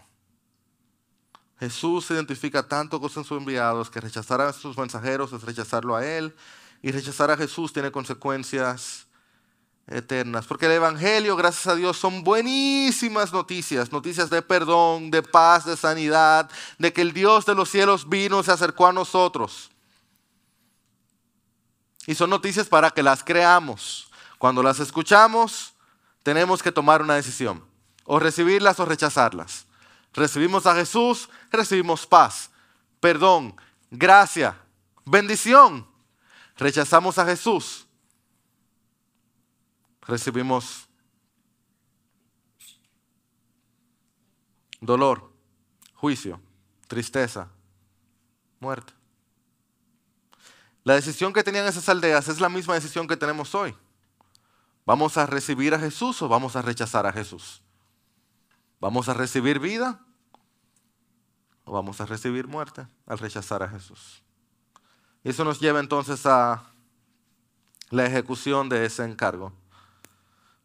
Jesús 1.58 2.04
se 2.04 2.14
identifica 2.14 2.68
tanto 2.68 3.00
con 3.00 3.10
sus 3.10 3.30
enviados 3.32 3.90
que 3.90 4.00
rechazar 4.00 4.40
a 4.40 4.52
sus 4.52 4.78
mensajeros 4.78 5.32
es 5.32 5.42
rechazarlo 5.42 5.96
a 5.96 6.06
Él. 6.06 6.36
Y 6.82 6.92
rechazar 6.92 7.30
a 7.32 7.36
Jesús 7.36 7.72
tiene 7.72 7.90
consecuencias 7.90 9.07
eternas. 9.88 10.46
Porque 10.46 10.66
el 10.66 10.72
Evangelio, 10.72 11.36
gracias 11.36 11.66
a 11.66 11.74
Dios, 11.74 11.96
son 11.96 12.22
buenísimas 12.22 13.32
noticias. 13.32 13.90
Noticias 13.92 14.30
de 14.30 14.42
perdón, 14.42 15.10
de 15.10 15.22
paz, 15.22 15.64
de 15.64 15.76
sanidad, 15.76 16.50
de 16.78 16.92
que 16.92 17.02
el 17.02 17.12
Dios 17.12 17.46
de 17.46 17.54
los 17.54 17.70
cielos 17.70 18.08
vino, 18.08 18.42
se 18.42 18.52
acercó 18.52 18.86
a 18.86 18.92
nosotros. 18.92 19.70
Y 22.06 22.14
son 22.14 22.30
noticias 22.30 22.68
para 22.68 22.90
que 22.90 23.02
las 23.02 23.22
creamos. 23.22 24.10
Cuando 24.38 24.62
las 24.62 24.80
escuchamos, 24.80 25.74
tenemos 26.22 26.62
que 26.62 26.72
tomar 26.72 27.02
una 27.02 27.14
decisión. 27.14 27.64
O 28.04 28.18
recibirlas 28.18 28.80
o 28.80 28.84
rechazarlas. 28.84 29.66
Recibimos 30.14 30.66
a 30.66 30.74
Jesús, 30.74 31.28
recibimos 31.50 32.06
paz, 32.06 32.50
perdón, 33.00 33.54
gracia, 33.90 34.56
bendición. 35.04 35.86
Rechazamos 36.56 37.18
a 37.18 37.26
Jesús, 37.26 37.86
recibimos 40.08 40.88
dolor, 44.80 45.30
juicio, 45.94 46.40
tristeza, 46.88 47.48
muerte. 48.58 48.94
La 50.82 50.94
decisión 50.94 51.34
que 51.34 51.44
tenían 51.44 51.66
esas 51.66 51.88
aldeas 51.90 52.28
es 52.28 52.40
la 52.40 52.48
misma 52.48 52.74
decisión 52.74 53.06
que 53.06 53.16
tenemos 53.16 53.54
hoy. 53.54 53.76
¿Vamos 54.86 55.18
a 55.18 55.26
recibir 55.26 55.74
a 55.74 55.78
Jesús 55.78 56.22
o 56.22 56.28
vamos 56.28 56.56
a 56.56 56.62
rechazar 56.62 57.06
a 57.06 57.12
Jesús? 57.12 57.60
¿Vamos 58.80 59.10
a 59.10 59.14
recibir 59.14 59.58
vida 59.58 60.00
o 61.64 61.72
vamos 61.72 62.00
a 62.00 62.06
recibir 62.06 62.46
muerte 62.48 62.86
al 63.04 63.18
rechazar 63.18 63.62
a 63.62 63.68
Jesús? 63.68 64.22
Eso 65.22 65.44
nos 65.44 65.60
lleva 65.60 65.80
entonces 65.80 66.24
a 66.24 66.64
la 67.90 68.06
ejecución 68.06 68.70
de 68.70 68.86
ese 68.86 69.04
encargo. 69.04 69.52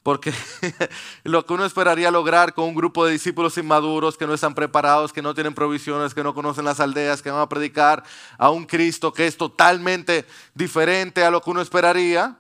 Porque 0.04 0.34
lo 1.24 1.46
que 1.46 1.54
uno 1.54 1.66
esperaría 1.66 2.12
lograr 2.12 2.54
con 2.54 2.66
un 2.66 2.76
grupo 2.76 3.06
de 3.06 3.14
discípulos 3.14 3.58
inmaduros 3.58 4.18
que 4.18 4.28
no 4.28 4.34
están 4.34 4.54
preparados, 4.54 5.14
que 5.14 5.22
no 5.22 5.34
tienen 5.34 5.56
provisiones, 5.56 6.14
que 6.14 6.24
no 6.24 6.34
conocen 6.34 6.66
las 6.66 6.82
aldeas, 6.82 7.22
que 7.22 7.32
van 7.32 7.40
a 7.40 7.48
predicar 7.48 8.04
a 8.38 8.50
un 8.50 8.66
Cristo 8.66 9.14
que 9.14 9.26
es 9.26 9.38
totalmente 9.38 10.28
diferente 10.54 11.24
a 11.24 11.32
lo 11.32 11.42
que 11.42 11.50
uno 11.50 11.62
esperaría, 11.62 12.38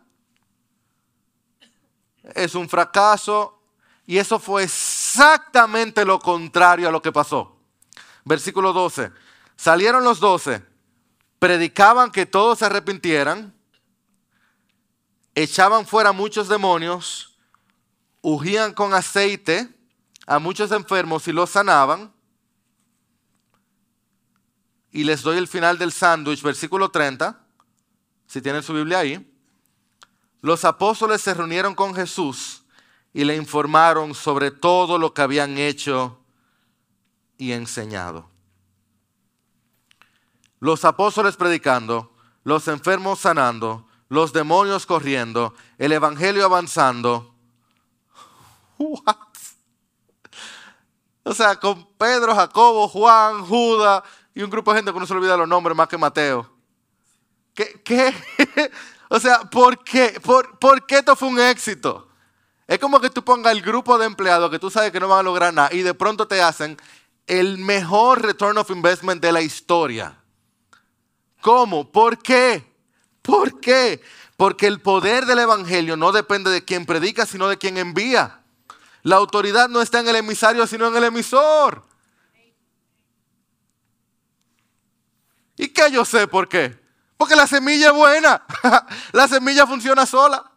es 2.36 2.54
un 2.54 2.67
fracaso 2.67 3.62
y 4.06 4.17
eso 4.17 4.39
fue 4.39 4.63
exactamente 4.63 6.04
lo 6.04 6.19
contrario 6.19 6.89
a 6.89 6.91
lo 6.91 7.02
que 7.02 7.13
pasó. 7.13 7.58
Versículo 8.26 8.73
12. 8.73 9.12
Salieron 9.56 10.04
los 10.04 10.19
doce, 10.19 10.65
predicaban 11.39 12.12
que 12.12 12.26
todos 12.26 12.60
se 12.60 12.65
arrepintieran, 12.65 13.54
echaban 15.36 15.86
fuera 15.86 16.12
muchos 16.12 16.49
demonios, 16.49 17.33
ungían 18.23 18.73
con 18.73 18.95
aceite 18.95 19.69
a 20.25 20.39
muchos 20.39 20.71
enfermos 20.71 21.27
y 21.27 21.33
los 21.33 21.51
sanaban. 21.51 22.12
Y 24.91 25.03
les 25.03 25.21
doy 25.21 25.38
el 25.38 25.47
final 25.47 25.77
del 25.77 25.91
sándwich, 25.91 26.41
versículo 26.41 26.89
30, 26.89 27.39
si 28.25 28.41
tienen 28.41 28.63
su 28.63 28.73
Biblia 28.73 28.99
ahí. 28.99 29.29
Los 30.41 30.65
apóstoles 30.65 31.21
se 31.21 31.33
reunieron 31.33 31.75
con 31.75 31.93
Jesús 31.93 32.63
y 33.13 33.23
le 33.23 33.36
informaron 33.36 34.15
sobre 34.15 34.51
todo 34.51 34.97
lo 34.97 35.13
que 35.13 35.21
habían 35.21 35.57
hecho 35.57 36.19
y 37.38 37.51
enseñado. 37.51 38.29
Los 40.59 40.86
apóstoles 40.86 41.36
predicando, 41.36 42.13
los 42.43 42.67
enfermos 42.69 43.19
sanando, 43.19 43.88
los 44.07 44.31
demonios 44.31 44.86
corriendo, 44.86 45.53
el 45.77 45.91
evangelio 45.91 46.45
avanzando. 46.45 47.33
O 51.24 51.34
sea, 51.34 51.56
con 51.56 51.88
Pedro, 51.98 52.36
Jacobo, 52.36 52.88
Juan, 52.88 53.46
Judas 53.46 54.04
y 54.36 54.41
un 54.41 54.50
grupo 54.50 54.72
de 54.72 54.80
gente 54.80 54.91
que 54.91 55.00
no 55.00 55.08
se 55.08 55.13
olvida 55.13 55.38
los 55.38 55.48
nombres 55.48 55.76
más 55.76 55.88
que 55.88 55.98
Mateo. 55.98 56.50
¿Qué? 57.53 58.14
o 59.10 59.20
sea, 59.20 59.41
¿por 59.41 59.84
qué? 59.84 60.20
¿Por, 60.22 60.60
¿Por 60.60 60.86
qué 60.86 60.97
esto 60.97 61.16
fue 61.16 61.30
un 61.30 61.39
éxito? 61.39 62.10
Es 62.68 62.80
como 62.80 62.99
que 62.99 63.10
tú 63.10 63.24
pongas 63.24 63.53
el 63.53 63.62
grupo 63.62 63.97
de 63.97 64.05
empleados 64.05 64.49
que 64.49 64.60
tú 64.60 64.70
sabes 64.70 64.91
que 64.91 64.99
no 64.99 65.07
van 65.07 65.20
a 65.20 65.24
lograr 65.24 65.53
nada 65.53 65.70
y 65.72 65.82
de 65.82 65.93
pronto 65.93 66.28
te 66.28 66.41
hacen 66.41 66.78
el 67.28 67.57
mejor 67.57 68.22
return 68.22 68.57
of 68.57 68.70
investment 68.70 69.22
de 69.22 69.32
la 69.32 69.41
historia. 69.41 70.18
¿Cómo? 71.41 71.91
¿Por 71.91 72.20
qué? 72.20 72.66
¿Por 73.22 73.60
qué? 73.60 74.01
Porque 74.38 74.68
el 74.68 74.82
poder 74.82 75.26
del 75.26 75.39
Evangelio 75.39 75.95
no 75.95 76.12
depende 76.12 76.49
de 76.49 76.66
quien 76.66 76.86
predica, 76.86 77.26
sino 77.26 77.47
de 77.47 77.57
quien 77.57 77.78
envía. 77.78 78.43
La 79.04 79.18
autoridad 79.18 79.70
no 79.70 79.82
está 79.82 79.99
en 79.99 80.08
el 80.08 80.16
emisario, 80.16 80.66
sino 80.66 80.88
en 80.88 80.95
el 80.95 81.04
emisor. 81.04 81.84
¿Y 85.58 85.68
qué 85.68 85.91
yo 85.91 86.04
sé 86.06 86.28
por 86.28 86.47
qué? 86.47 86.80
Porque 87.18 87.36
la 87.36 87.45
semilla 87.45 87.88
es 87.88 87.93
buena. 87.93 88.45
la 89.12 89.28
semilla 89.28 89.68
funciona 89.68 90.06
sola. 90.06 90.49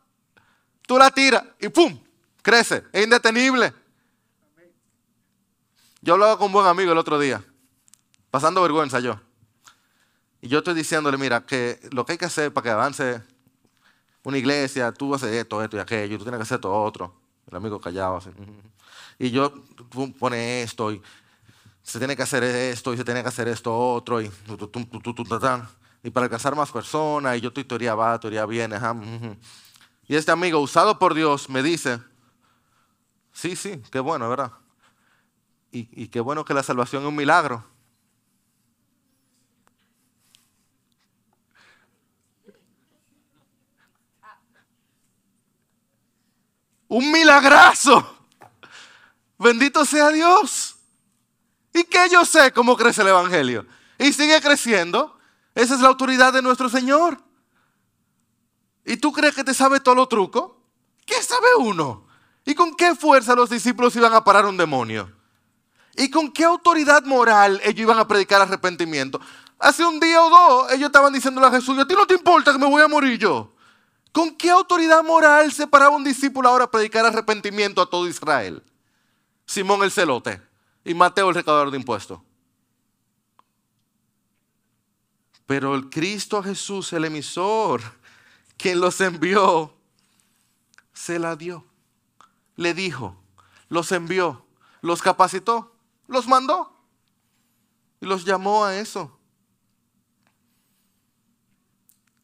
Tú 0.86 0.96
la 0.96 1.10
tiras 1.10 1.42
y 1.60 1.68
¡pum! 1.68 2.00
Crece, 2.42 2.84
es 2.92 3.04
indetenible. 3.04 3.74
Yo 6.00 6.14
hablaba 6.14 6.38
con 6.38 6.46
un 6.46 6.52
buen 6.52 6.66
amigo 6.66 6.92
el 6.92 6.98
otro 6.98 7.18
día, 7.18 7.42
pasando 8.30 8.62
vergüenza 8.62 9.00
yo. 9.00 9.20
Y 10.40 10.46
yo 10.46 10.58
estoy 10.58 10.74
diciéndole, 10.74 11.18
mira, 11.18 11.44
que 11.44 11.80
lo 11.90 12.06
que 12.06 12.12
hay 12.12 12.18
que 12.18 12.26
hacer 12.26 12.52
para 12.52 12.62
que 12.62 12.70
avance 12.70 13.22
una 14.22 14.38
iglesia, 14.38 14.92
tú 14.92 15.12
haces 15.12 15.34
esto, 15.34 15.60
esto 15.64 15.76
y 15.76 15.80
aquello, 15.80 16.18
tú 16.18 16.24
tienes 16.24 16.38
que 16.38 16.42
hacer 16.42 16.60
todo 16.60 16.80
otro. 16.80 17.25
El 17.50 17.56
amigo 17.56 17.80
callado 17.80 18.16
así. 18.16 18.30
Y 19.18 19.30
yo 19.30 19.52
pone 20.18 20.62
esto 20.62 20.92
y 20.92 21.00
se 21.82 21.98
tiene 21.98 22.16
que 22.16 22.22
hacer 22.22 22.42
esto 22.42 22.92
y 22.92 22.96
se 22.96 23.04
tiene 23.04 23.22
que 23.22 23.28
hacer 23.28 23.48
esto 23.48 23.76
otro 23.76 24.20
y, 24.20 24.30
y 26.02 26.10
para 26.10 26.24
alcanzar 26.24 26.56
más 26.56 26.72
personas 26.72 27.36
y 27.36 27.40
yo 27.40 27.48
estoy 27.48 27.64
teoría 27.64 27.94
va, 27.94 28.18
teoría 28.18 28.44
viene. 28.46 28.76
Y 30.08 30.16
este 30.16 30.32
amigo 30.32 30.58
usado 30.58 30.98
por 30.98 31.14
Dios 31.14 31.48
me 31.48 31.62
dice, 31.62 32.00
sí, 33.32 33.54
sí, 33.56 33.80
qué 33.90 34.00
bueno, 34.00 34.28
¿verdad? 34.28 34.52
Y 35.70 36.08
qué 36.08 36.20
bueno 36.20 36.44
que 36.44 36.54
la 36.54 36.62
salvación 36.62 37.02
es 37.02 37.08
un 37.08 37.16
milagro. 37.16 37.75
Un 46.88 47.10
milagrazo. 47.10 48.16
Bendito 49.38 49.84
sea 49.84 50.10
Dios. 50.10 50.76
¿Y 51.72 51.84
qué 51.84 52.08
yo 52.10 52.24
sé 52.24 52.52
cómo 52.52 52.76
crece 52.76 53.02
el 53.02 53.08
Evangelio? 53.08 53.66
Y 53.98 54.12
sigue 54.12 54.40
creciendo. 54.40 55.18
Esa 55.54 55.74
es 55.74 55.80
la 55.80 55.88
autoridad 55.88 56.32
de 56.32 56.42
nuestro 56.42 56.68
Señor. 56.68 57.18
¿Y 58.84 58.96
tú 58.98 59.12
crees 59.12 59.34
que 59.34 59.44
te 59.44 59.52
sabe 59.52 59.80
todo 59.80 59.94
lo 59.94 60.06
truco? 60.06 60.62
¿Qué 61.04 61.22
sabe 61.22 61.48
uno? 61.58 62.06
¿Y 62.44 62.54
con 62.54 62.74
qué 62.74 62.94
fuerza 62.94 63.34
los 63.34 63.50
discípulos 63.50 63.96
iban 63.96 64.14
a 64.14 64.22
parar 64.22 64.46
un 64.46 64.56
demonio? 64.56 65.12
¿Y 65.96 66.10
con 66.10 66.30
qué 66.30 66.44
autoridad 66.44 67.02
moral 67.04 67.60
ellos 67.64 67.80
iban 67.80 67.98
a 67.98 68.06
predicar 68.06 68.40
arrepentimiento? 68.42 69.20
Hace 69.58 69.84
un 69.84 69.98
día 69.98 70.22
o 70.22 70.30
dos 70.30 70.72
ellos 70.72 70.86
estaban 70.86 71.12
diciéndole 71.12 71.46
a 71.46 71.50
Jesús, 71.50 71.78
a 71.78 71.86
ti 71.86 71.94
no 71.94 72.06
te 72.06 72.14
importa 72.14 72.52
que 72.52 72.58
me 72.58 72.66
voy 72.66 72.82
a 72.82 72.88
morir 72.88 73.18
yo. 73.18 73.55
¿Con 74.16 74.34
qué 74.34 74.48
autoridad 74.48 75.04
moral 75.04 75.52
se 75.52 75.66
paraba 75.66 75.94
un 75.94 76.02
discípulo 76.02 76.48
ahora 76.48 76.64
a 76.64 76.70
predicar 76.70 77.04
arrepentimiento 77.04 77.82
a 77.82 77.90
todo 77.90 78.08
Israel? 78.08 78.62
Simón 79.44 79.82
el 79.82 79.90
celote 79.90 80.40
y 80.86 80.94
Mateo 80.94 81.28
el 81.28 81.34
recaudador 81.34 81.70
de 81.70 81.76
impuestos. 81.76 82.18
Pero 85.44 85.74
el 85.74 85.90
Cristo 85.90 86.42
Jesús, 86.42 86.94
el 86.94 87.04
emisor, 87.04 87.82
quien 88.56 88.80
los 88.80 89.02
envió, 89.02 89.74
se 90.94 91.18
la 91.18 91.36
dio. 91.36 91.66
Le 92.54 92.72
dijo, 92.72 93.22
los 93.68 93.92
envió, 93.92 94.46
los 94.80 95.02
capacitó, 95.02 95.76
los 96.06 96.26
mandó 96.26 96.74
y 98.00 98.06
los 98.06 98.24
llamó 98.24 98.64
a 98.64 98.78
eso. 98.78 99.18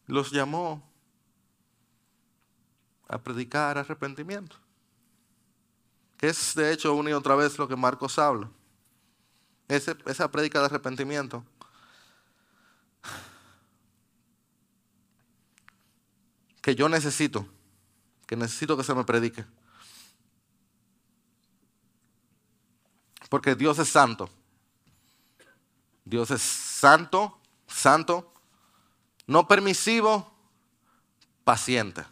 Los 0.07 0.31
llamó 0.31 0.91
a 3.13 3.19
predicar 3.19 3.79
arrepentimiento 3.79 4.57
es 6.23 6.55
de 6.55 6.73
hecho 6.73 6.95
una 6.95 7.11
y 7.11 7.13
otra 7.13 7.35
vez 7.35 7.59
lo 7.59 7.67
que 7.67 7.75
Marcos 7.75 8.19
habla. 8.19 8.49
esa 9.69 10.31
prédica 10.31 10.61
de 10.61 10.67
arrepentimiento. 10.67 11.45
Que 16.61 16.77
yo 16.77 16.89
necesito, 16.89 17.45
que 18.25 18.37
necesito 18.37 18.77
que 18.77 18.85
se 18.85 18.95
me 18.95 19.03
predique. 19.03 19.45
Porque 23.29 23.57
Dios 23.57 23.81
es 23.81 23.89
santo. 23.89 24.31
Dios 26.05 26.31
es 26.31 26.41
santo, 26.41 27.41
santo, 27.67 28.33
no 29.27 29.49
permisivo, 29.49 30.33
paciente. 31.43 32.05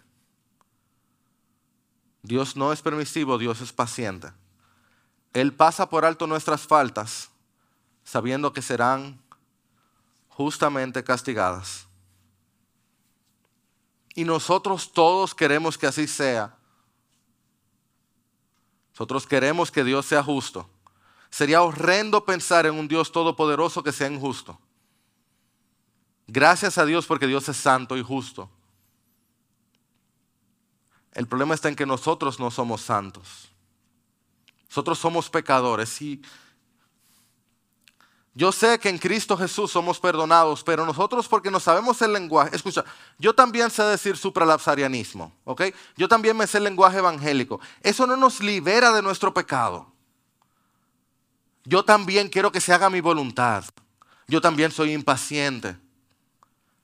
Dios 2.23 2.57
no 2.57 2.73
es 2.73 2.83
permisivo, 2.83 3.39
Dios 3.39 3.61
es 3.61 3.73
paciente. 3.73 4.33
Él 5.33 5.53
pasa 5.55 5.89
por 5.89 6.05
alto 6.05 6.27
nuestras 6.27 6.67
faltas, 6.67 7.31
sabiendo 8.05 8.53
que 8.53 8.63
serán 8.63 9.21
justamente 10.29 11.05
castigadas. 11.05 11.87
Y 14.15 14.25
nosotros 14.25 14.93
todos 14.93 15.35
queremos 15.35 15.79
que 15.79 15.87
así 15.87 16.07
sea. 16.07 16.57
Nosotros 18.93 19.27
queremos 19.27 19.71
que 19.71 19.85
Dios 19.85 20.05
sea 20.05 20.23
justo. 20.23 20.69
Sería 21.31 21.63
horrendo 21.63 22.25
pensar 22.25 22.67
en 22.67 22.75
un 22.75 22.89
Dios 22.89 23.13
todopoderoso 23.13 23.83
que 23.83 23.93
sea 23.93 24.11
injusto. 24.11 24.59
Gracias 26.27 26.77
a 26.77 26.85
Dios 26.85 27.07
porque 27.07 27.27
Dios 27.27 27.49
es 27.49 27.57
santo 27.57 27.97
y 27.97 28.03
justo. 28.03 28.51
El 31.13 31.27
problema 31.27 31.55
está 31.55 31.69
en 31.69 31.77
que 31.77 31.87
nosotros 31.87 32.39
no 32.39 32.51
somos 32.51 32.83
santos. 32.83 33.51
Nosotros 34.69 34.99
somos 34.99 35.29
pecadores 35.29 36.01
y 36.01 36.23
yo 38.33 38.53
sé 38.53 38.79
que 38.79 38.89
en 38.89 38.99
Cristo 38.99 39.37
Jesús 39.37 39.73
somos 39.73 39.99
perdonados, 39.99 40.63
pero 40.63 40.87
nosotros 40.87 41.27
porque 41.27 41.51
no 41.51 41.59
sabemos 41.59 42.01
el 42.01 42.13
lenguaje, 42.13 42.55
escucha, 42.55 42.85
yo 43.19 43.35
también 43.35 43.71
sé 43.71 43.83
decir 43.83 44.17
supralapsarianismo, 44.17 45.33
¿ok? 45.45 45.63
Yo 45.97 46.07
también 46.07 46.37
me 46.37 46.47
sé 46.47 46.59
el 46.59 46.65
lenguaje 46.65 46.99
evangélico. 46.99 47.61
Eso 47.83 48.07
no 48.07 48.17
nos 48.17 48.41
libera 48.41 48.93
de 48.93 49.03
nuestro 49.03 49.35
pecado. 49.35 49.93
Yo 51.65 51.85
también 51.85 52.29
quiero 52.29 52.53
que 52.53 52.61
se 52.61 52.73
haga 52.73 52.89
mi 52.89 53.01
voluntad. 53.01 53.65
Yo 54.29 54.41
también 54.41 54.71
soy 54.71 54.93
impaciente. 54.93 55.77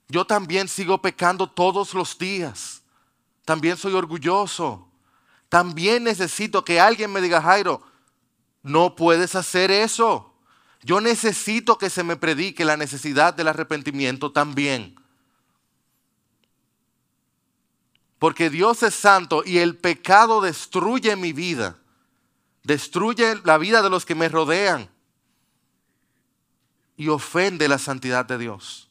Yo 0.09 0.25
también 0.25 0.67
sigo 0.67 1.01
pecando 1.01 1.49
todos 1.49 1.95
los 1.95 2.19
días. 2.19 2.83
También 3.47 3.77
soy 3.77 3.95
orgulloso. 3.95 4.89
También 5.49 6.03
necesito 6.05 6.65
que 6.65 6.81
alguien 6.81 7.13
me 7.13 7.21
diga, 7.21 7.41
Jairo, 7.41 7.81
no 8.63 8.97
puedes 8.97 9.37
hacer 9.37 9.71
eso. 9.71 10.35
Yo 10.83 11.01
necesito 11.01 11.79
que 11.79 11.89
se 11.89 12.03
me 12.03 12.17
predique 12.17 12.65
la 12.65 12.77
necesidad 12.77 13.33
del 13.33 13.47
arrepentimiento 13.47 14.33
también. 14.33 14.97
Porque 18.19 18.51
Dios 18.51 18.83
es 18.83 18.95
santo 18.95 19.45
y 19.47 19.59
el 19.59 19.77
pecado 19.77 20.41
destruye 20.41 21.15
mi 21.15 21.33
vida. 21.33 21.79
Destruye 22.65 23.41
la 23.45 23.59
vida 23.59 23.81
de 23.81 23.91
los 23.91 24.05
que 24.05 24.17
me 24.17 24.29
rodean. 24.29 24.91
Y 26.97 27.09
ofende 27.09 27.69
la 27.69 27.79
santidad 27.79 28.25
de 28.25 28.39
Dios. 28.39 28.86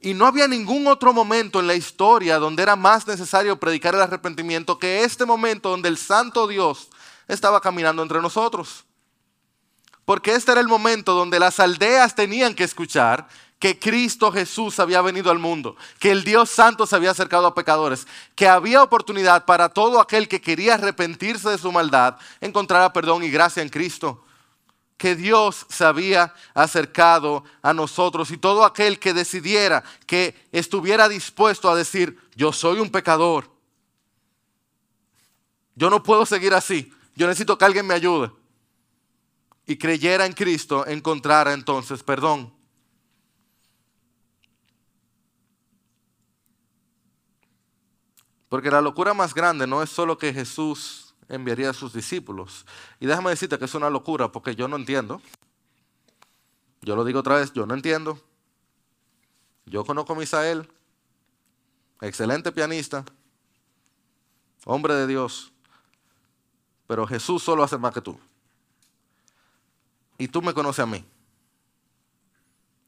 Y 0.00 0.14
no 0.14 0.26
había 0.26 0.46
ningún 0.46 0.86
otro 0.86 1.12
momento 1.12 1.60
en 1.60 1.66
la 1.66 1.74
historia 1.74 2.38
donde 2.38 2.62
era 2.62 2.76
más 2.76 3.06
necesario 3.06 3.58
predicar 3.58 3.94
el 3.94 4.02
arrepentimiento 4.02 4.78
que 4.78 5.04
este 5.04 5.24
momento 5.24 5.70
donde 5.70 5.88
el 5.88 5.96
Santo 5.96 6.46
Dios 6.46 6.88
estaba 7.28 7.60
caminando 7.60 8.02
entre 8.02 8.20
nosotros. 8.20 8.84
Porque 10.04 10.34
este 10.34 10.52
era 10.52 10.60
el 10.60 10.68
momento 10.68 11.14
donde 11.14 11.40
las 11.40 11.58
aldeas 11.58 12.14
tenían 12.14 12.54
que 12.54 12.64
escuchar 12.64 13.26
que 13.58 13.78
Cristo 13.78 14.30
Jesús 14.30 14.78
había 14.78 15.00
venido 15.00 15.30
al 15.30 15.38
mundo, 15.38 15.76
que 15.98 16.12
el 16.12 16.24
Dios 16.24 16.50
Santo 16.50 16.86
se 16.86 16.94
había 16.94 17.10
acercado 17.10 17.46
a 17.46 17.54
pecadores, 17.54 18.06
que 18.34 18.46
había 18.46 18.82
oportunidad 18.82 19.46
para 19.46 19.70
todo 19.70 19.98
aquel 19.98 20.28
que 20.28 20.42
quería 20.42 20.74
arrepentirse 20.74 21.48
de 21.48 21.58
su 21.58 21.72
maldad, 21.72 22.16
encontrar 22.42 22.92
perdón 22.92 23.24
y 23.24 23.30
gracia 23.30 23.62
en 23.62 23.70
Cristo 23.70 24.25
que 24.96 25.14
Dios 25.14 25.66
se 25.68 25.84
había 25.84 26.34
acercado 26.54 27.44
a 27.62 27.74
nosotros 27.74 28.30
y 28.30 28.38
todo 28.38 28.64
aquel 28.64 28.98
que 28.98 29.12
decidiera, 29.12 29.84
que 30.06 30.34
estuviera 30.52 31.08
dispuesto 31.08 31.68
a 31.68 31.76
decir, 31.76 32.18
yo 32.34 32.52
soy 32.52 32.80
un 32.80 32.90
pecador, 32.90 33.50
yo 35.74 35.90
no 35.90 36.02
puedo 36.02 36.24
seguir 36.24 36.54
así, 36.54 36.92
yo 37.14 37.26
necesito 37.26 37.58
que 37.58 37.64
alguien 37.64 37.86
me 37.86 37.94
ayude. 37.94 38.30
Y 39.66 39.76
creyera 39.76 40.24
en 40.24 40.32
Cristo, 40.32 40.86
encontrara 40.86 41.52
entonces 41.52 42.02
perdón. 42.02 42.54
Porque 48.48 48.70
la 48.70 48.80
locura 48.80 49.12
más 49.12 49.34
grande 49.34 49.66
no 49.66 49.82
es 49.82 49.90
solo 49.90 50.16
que 50.16 50.32
Jesús 50.32 51.05
enviaría 51.28 51.70
a 51.70 51.74
sus 51.74 51.92
discípulos. 51.92 52.66
Y 53.00 53.06
déjame 53.06 53.30
decirte 53.30 53.58
que 53.58 53.64
es 53.64 53.74
una 53.74 53.90
locura 53.90 54.30
porque 54.30 54.54
yo 54.54 54.68
no 54.68 54.76
entiendo. 54.76 55.20
Yo 56.82 56.94
lo 56.94 57.04
digo 57.04 57.20
otra 57.20 57.36
vez, 57.36 57.52
yo 57.52 57.66
no 57.66 57.74
entiendo. 57.74 58.20
Yo 59.66 59.84
conozco 59.84 60.12
a 60.12 60.16
Misael, 60.16 60.70
excelente 62.00 62.52
pianista, 62.52 63.04
hombre 64.64 64.94
de 64.94 65.08
Dios, 65.08 65.52
pero 66.86 67.04
Jesús 67.06 67.42
solo 67.42 67.64
hace 67.64 67.76
más 67.76 67.92
que 67.92 68.00
tú. 68.00 68.18
Y 70.18 70.28
tú 70.28 70.40
me 70.40 70.54
conoces 70.54 70.84
a 70.84 70.86
mí. 70.86 71.04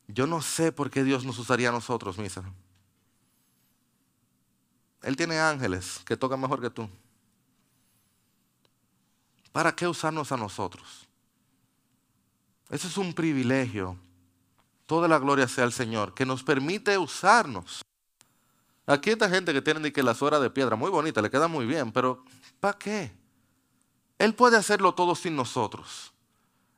Yo 0.06 0.26
no 0.26 0.40
sé 0.40 0.70
por 0.70 0.90
qué 0.90 1.02
Dios 1.02 1.24
nos 1.24 1.38
usaría 1.38 1.68
a 1.68 1.72
nosotros, 1.72 2.16
Misa. 2.16 2.44
Él 5.02 5.16
tiene 5.16 5.38
ángeles 5.38 6.00
que 6.04 6.16
tocan 6.16 6.40
mejor 6.40 6.60
que 6.60 6.70
tú. 6.70 6.88
¿Para 9.58 9.74
qué 9.74 9.88
usarnos 9.88 10.30
a 10.30 10.36
nosotros? 10.36 11.08
Ese 12.70 12.86
es 12.86 12.96
un 12.96 13.12
privilegio. 13.12 13.98
Toda 14.86 15.08
la 15.08 15.18
gloria 15.18 15.48
sea 15.48 15.64
al 15.64 15.72
Señor, 15.72 16.14
que 16.14 16.24
nos 16.24 16.44
permite 16.44 16.96
usarnos. 16.96 17.82
Aquí 18.86 19.10
esta 19.10 19.28
gente 19.28 19.52
que 19.52 19.60
tiene 19.60 19.92
que 19.92 20.04
la 20.04 20.14
suera 20.14 20.38
de 20.38 20.48
piedra, 20.48 20.76
muy 20.76 20.92
bonita, 20.92 21.20
le 21.20 21.28
queda 21.28 21.48
muy 21.48 21.66
bien, 21.66 21.90
pero 21.90 22.22
¿para 22.60 22.78
qué? 22.78 23.10
Él 24.16 24.32
puede 24.32 24.56
hacerlo 24.56 24.94
todo 24.94 25.16
sin 25.16 25.34
nosotros. 25.34 26.12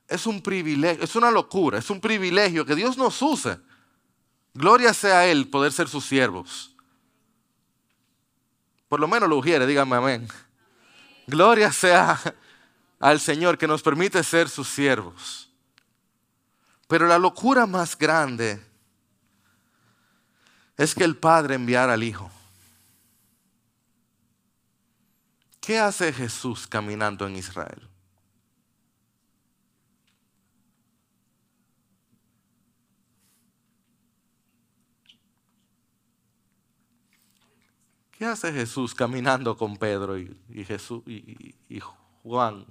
Es 0.09 0.27
un 0.27 0.41
privilegio, 0.41 1.05
es 1.05 1.15
una 1.15 1.31
locura, 1.31 1.77
es 1.77 1.91
un 1.91 2.01
privilegio 2.01 2.65
que 2.65 2.77
Dios 2.77 2.97
nos 2.97 3.21
use. 3.21 3.61
Gloria 4.55 4.95
sea 4.95 5.19
a 5.19 5.27
Él 5.27 5.51
poder 5.51 5.73
ser 5.73 5.87
sus 5.87 6.07
siervos. 6.07 6.75
Por 8.89 9.01
lo 9.01 9.07
menos 9.07 9.29
lo 9.29 9.37
ujiere, 9.37 9.67
díganme 9.67 9.97
amén. 9.97 10.27
Gloria 11.27 11.71
sea 11.71 12.19
al 13.01 13.19
Señor 13.19 13.57
que 13.59 13.67
nos 13.67 13.83
permite 13.83 14.23
ser 14.23 14.49
sus 14.49 14.69
siervos. 14.69 15.51
Pero 16.87 17.07
la 17.07 17.19
locura 17.19 17.67
más 17.67 17.97
grande 17.97 18.63
es 20.77 20.95
que 20.95 21.05
el 21.05 21.17
Padre 21.17 21.55
enviara 21.55 21.95
al 21.95 22.03
Hijo. 22.03 22.31
¿Qué 25.61 25.79
hace 25.79 26.13
Jesús 26.13 26.67
caminando 26.67 27.27
en 27.27 27.37
Israel? 27.37 27.89
¿Qué 38.11 38.27
hace 38.27 38.53
Jesús 38.53 38.95
caminando 38.95 39.57
con 39.57 39.79
Pedro 39.79 40.19
y, 40.19 40.37
Jesús 40.67 41.03
y, 41.07 41.55
Juan 42.23 42.67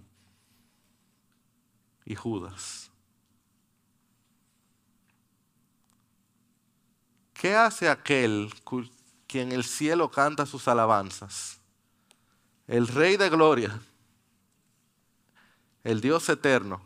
y 2.10 2.16
Judas? 2.16 2.90
¿Qué 7.34 7.56
hace 7.56 7.88
aquel 7.88 8.52
quien 9.28 9.52
el 9.54 9.64
cielo 9.64 10.10
canta 10.10 10.46
sus 10.46 10.68
alabanzas? 10.68 11.62
El 12.68 12.88
Rey 12.88 13.16
de 13.16 13.30
Gloria, 13.30 13.80
el 15.84 16.02
Dios 16.02 16.28
eterno, 16.30 16.82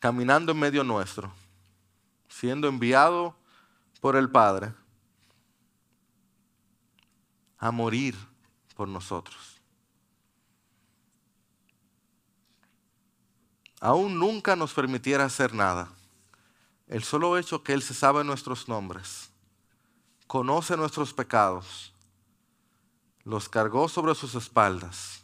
caminando 0.00 0.52
en 0.52 0.58
medio 0.58 0.84
nuestro, 0.84 1.32
siendo 2.28 2.68
enviado 2.68 3.36
por 4.00 4.16
el 4.16 4.28
Padre 4.28 4.74
a 7.58 7.70
morir 7.70 8.16
por 8.74 8.88
nosotros. 8.88 9.53
Aún 13.84 14.18
nunca 14.18 14.56
nos 14.56 14.72
permitiera 14.72 15.26
hacer 15.26 15.52
nada 15.52 15.90
el 16.86 17.04
solo 17.04 17.36
hecho 17.36 17.62
que 17.62 17.74
Él 17.74 17.82
se 17.82 17.92
sabe 17.92 18.24
nuestros 18.24 18.66
nombres, 18.66 19.28
conoce 20.26 20.74
nuestros 20.74 21.12
pecados, 21.12 21.92
los 23.24 23.46
cargó 23.46 23.86
sobre 23.90 24.14
sus 24.14 24.36
espaldas, 24.36 25.22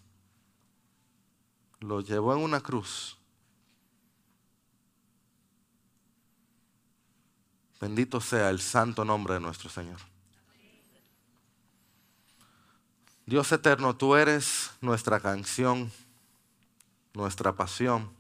los 1.78 2.06
llevó 2.06 2.34
en 2.34 2.40
una 2.40 2.60
cruz. 2.60 3.16
Bendito 7.80 8.20
sea 8.20 8.50
el 8.50 8.60
santo 8.60 9.06
nombre 9.06 9.32
de 9.32 9.40
nuestro 9.40 9.70
Señor. 9.70 10.00
Dios 13.24 13.50
eterno, 13.52 13.96
tú 13.96 14.16
eres 14.16 14.70
nuestra 14.82 15.18
canción, 15.18 15.90
nuestra 17.14 17.54
pasión, 17.54 18.19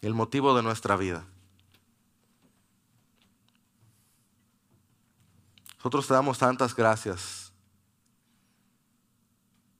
el 0.00 0.14
motivo 0.14 0.54
de 0.54 0.62
nuestra 0.62 0.96
vida. 0.96 1.26
Nosotros 5.76 6.06
te 6.06 6.14
damos 6.14 6.38
tantas 6.38 6.74
gracias, 6.74 7.52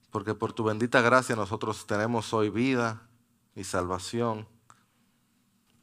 porque 0.09 0.33
por 0.33 0.53
tu 0.53 0.63
bendita 0.63 1.01
gracia 1.01 1.35
nosotros 1.35 1.85
tenemos 1.85 2.33
hoy 2.33 2.49
vida 2.49 3.07
y 3.55 3.63
salvación 3.63 4.47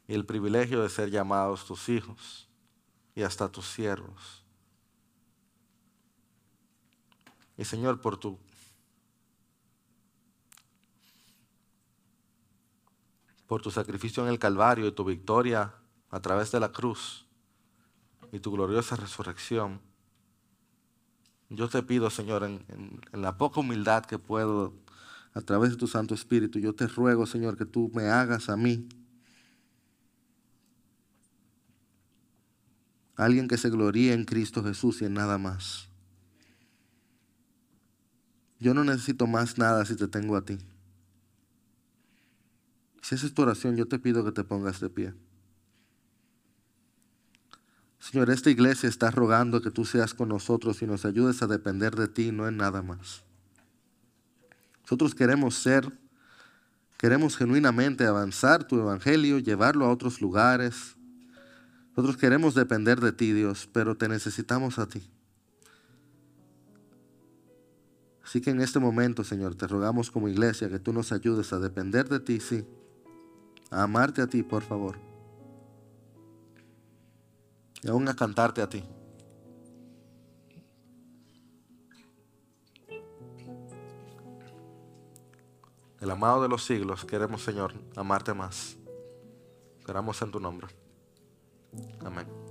y 0.07 0.13
el 0.13 0.25
privilegio 0.25 0.81
de 0.81 0.89
ser 0.89 1.09
llamados 1.09 1.65
tus 1.65 1.87
hijos 1.87 2.49
y 3.15 3.23
hasta 3.23 3.49
tus 3.49 3.65
siervos. 3.67 4.43
Y 7.57 7.65
Señor, 7.65 8.01
por 8.01 8.17
tu 8.17 8.39
por 13.49 13.63
tu 13.63 13.71
sacrificio 13.71 14.21
en 14.23 14.29
el 14.29 14.37
Calvario 14.37 14.85
y 14.85 14.91
tu 14.91 15.03
victoria 15.03 15.73
a 16.11 16.19
través 16.19 16.51
de 16.51 16.59
la 16.59 16.71
cruz 16.71 17.25
y 18.31 18.39
tu 18.39 18.51
gloriosa 18.51 18.95
resurrección. 18.95 19.81
Yo 21.49 21.67
te 21.67 21.81
pido, 21.81 22.11
Señor, 22.11 22.43
en, 22.43 23.01
la 23.11 23.39
poca 23.39 23.61
humildad 23.61 24.05
que 24.05 24.19
puedo, 24.19 24.75
a 25.33 25.41
través 25.41 25.71
de 25.71 25.77
tu 25.77 25.87
Santo 25.87 26.13
Espíritu, 26.13 26.59
yo 26.59 26.75
te 26.75 26.85
ruego, 26.85 27.25
Señor, 27.25 27.57
que 27.57 27.65
tú 27.65 27.89
me 27.91 28.03
hagas 28.03 28.49
a 28.49 28.55
mí 28.55 28.87
alguien 33.15 33.47
que 33.47 33.57
se 33.57 33.71
gloríe 33.71 34.13
en 34.13 34.25
Cristo 34.25 34.63
Jesús 34.63 35.01
y 35.01 35.05
en 35.05 35.15
nada 35.15 35.39
más. 35.39 35.89
Yo 38.59 38.75
no 38.75 38.83
necesito 38.83 39.25
más 39.25 39.57
nada 39.57 39.85
si 39.85 39.95
te 39.95 40.07
tengo 40.07 40.35
a 40.35 40.45
ti. 40.45 40.59
Si 43.01 43.15
esa 43.15 43.25
es 43.25 43.33
tu 43.33 43.41
oración, 43.41 43.75
yo 43.75 43.87
te 43.87 43.99
pido 43.99 44.23
que 44.25 44.31
te 44.31 44.43
pongas 44.43 44.79
de 44.79 44.89
pie. 44.89 45.13
Señor, 47.99 48.29
esta 48.29 48.49
iglesia 48.49 48.87
está 48.87 49.11
rogando 49.11 49.61
que 49.61 49.71
tú 49.71 49.85
seas 49.85 50.13
con 50.13 50.29
nosotros 50.29 50.81
y 50.81 50.87
nos 50.87 51.05
ayudes 51.05 51.41
a 51.41 51.47
depender 51.47 51.95
de 51.95 52.07
ti, 52.07 52.31
no 52.31 52.47
en 52.47 52.57
nada 52.57 52.81
más. 52.81 53.23
Nosotros 54.83 55.13
queremos 55.13 55.55
ser, 55.55 55.91
queremos 56.97 57.37
genuinamente 57.37 58.05
avanzar 58.05 58.63
tu 58.63 58.79
evangelio, 58.79 59.37
llevarlo 59.39 59.85
a 59.85 59.91
otros 59.91 60.21
lugares. 60.21 60.95
Nosotros 61.89 62.17
queremos 62.17 62.55
depender 62.55 62.99
de 62.99 63.11
ti, 63.11 63.33
Dios, 63.33 63.69
pero 63.71 63.95
te 63.95 64.07
necesitamos 64.07 64.79
a 64.79 64.87
ti. 64.87 65.03
Así 68.23 68.41
que 68.41 68.51
en 68.51 68.61
este 68.61 68.79
momento, 68.79 69.23
Señor, 69.23 69.55
te 69.55 69.67
rogamos 69.67 70.09
como 70.09 70.29
iglesia 70.29 70.69
que 70.69 70.79
tú 70.79 70.93
nos 70.93 71.11
ayudes 71.11 71.51
a 71.51 71.59
depender 71.59 72.07
de 72.07 72.19
ti, 72.19 72.39
sí. 72.39 72.65
Amarte 73.71 74.21
a 74.21 74.27
ti, 74.27 74.43
por 74.43 74.63
favor 74.63 75.09
y 77.81 77.89
aún 77.89 78.07
a 78.07 78.15
cantarte 78.15 78.61
a 78.61 78.69
ti. 78.69 78.83
El 85.99 86.11
amado 86.11 86.41
de 86.41 86.47
los 86.47 86.63
siglos, 86.63 87.03
queremos, 87.03 87.43
Señor, 87.43 87.73
amarte 87.95 88.33
más. 88.33 88.77
Queramos 89.85 90.21
en 90.21 90.31
tu 90.31 90.39
nombre. 90.39 90.67
Amén. 92.05 92.48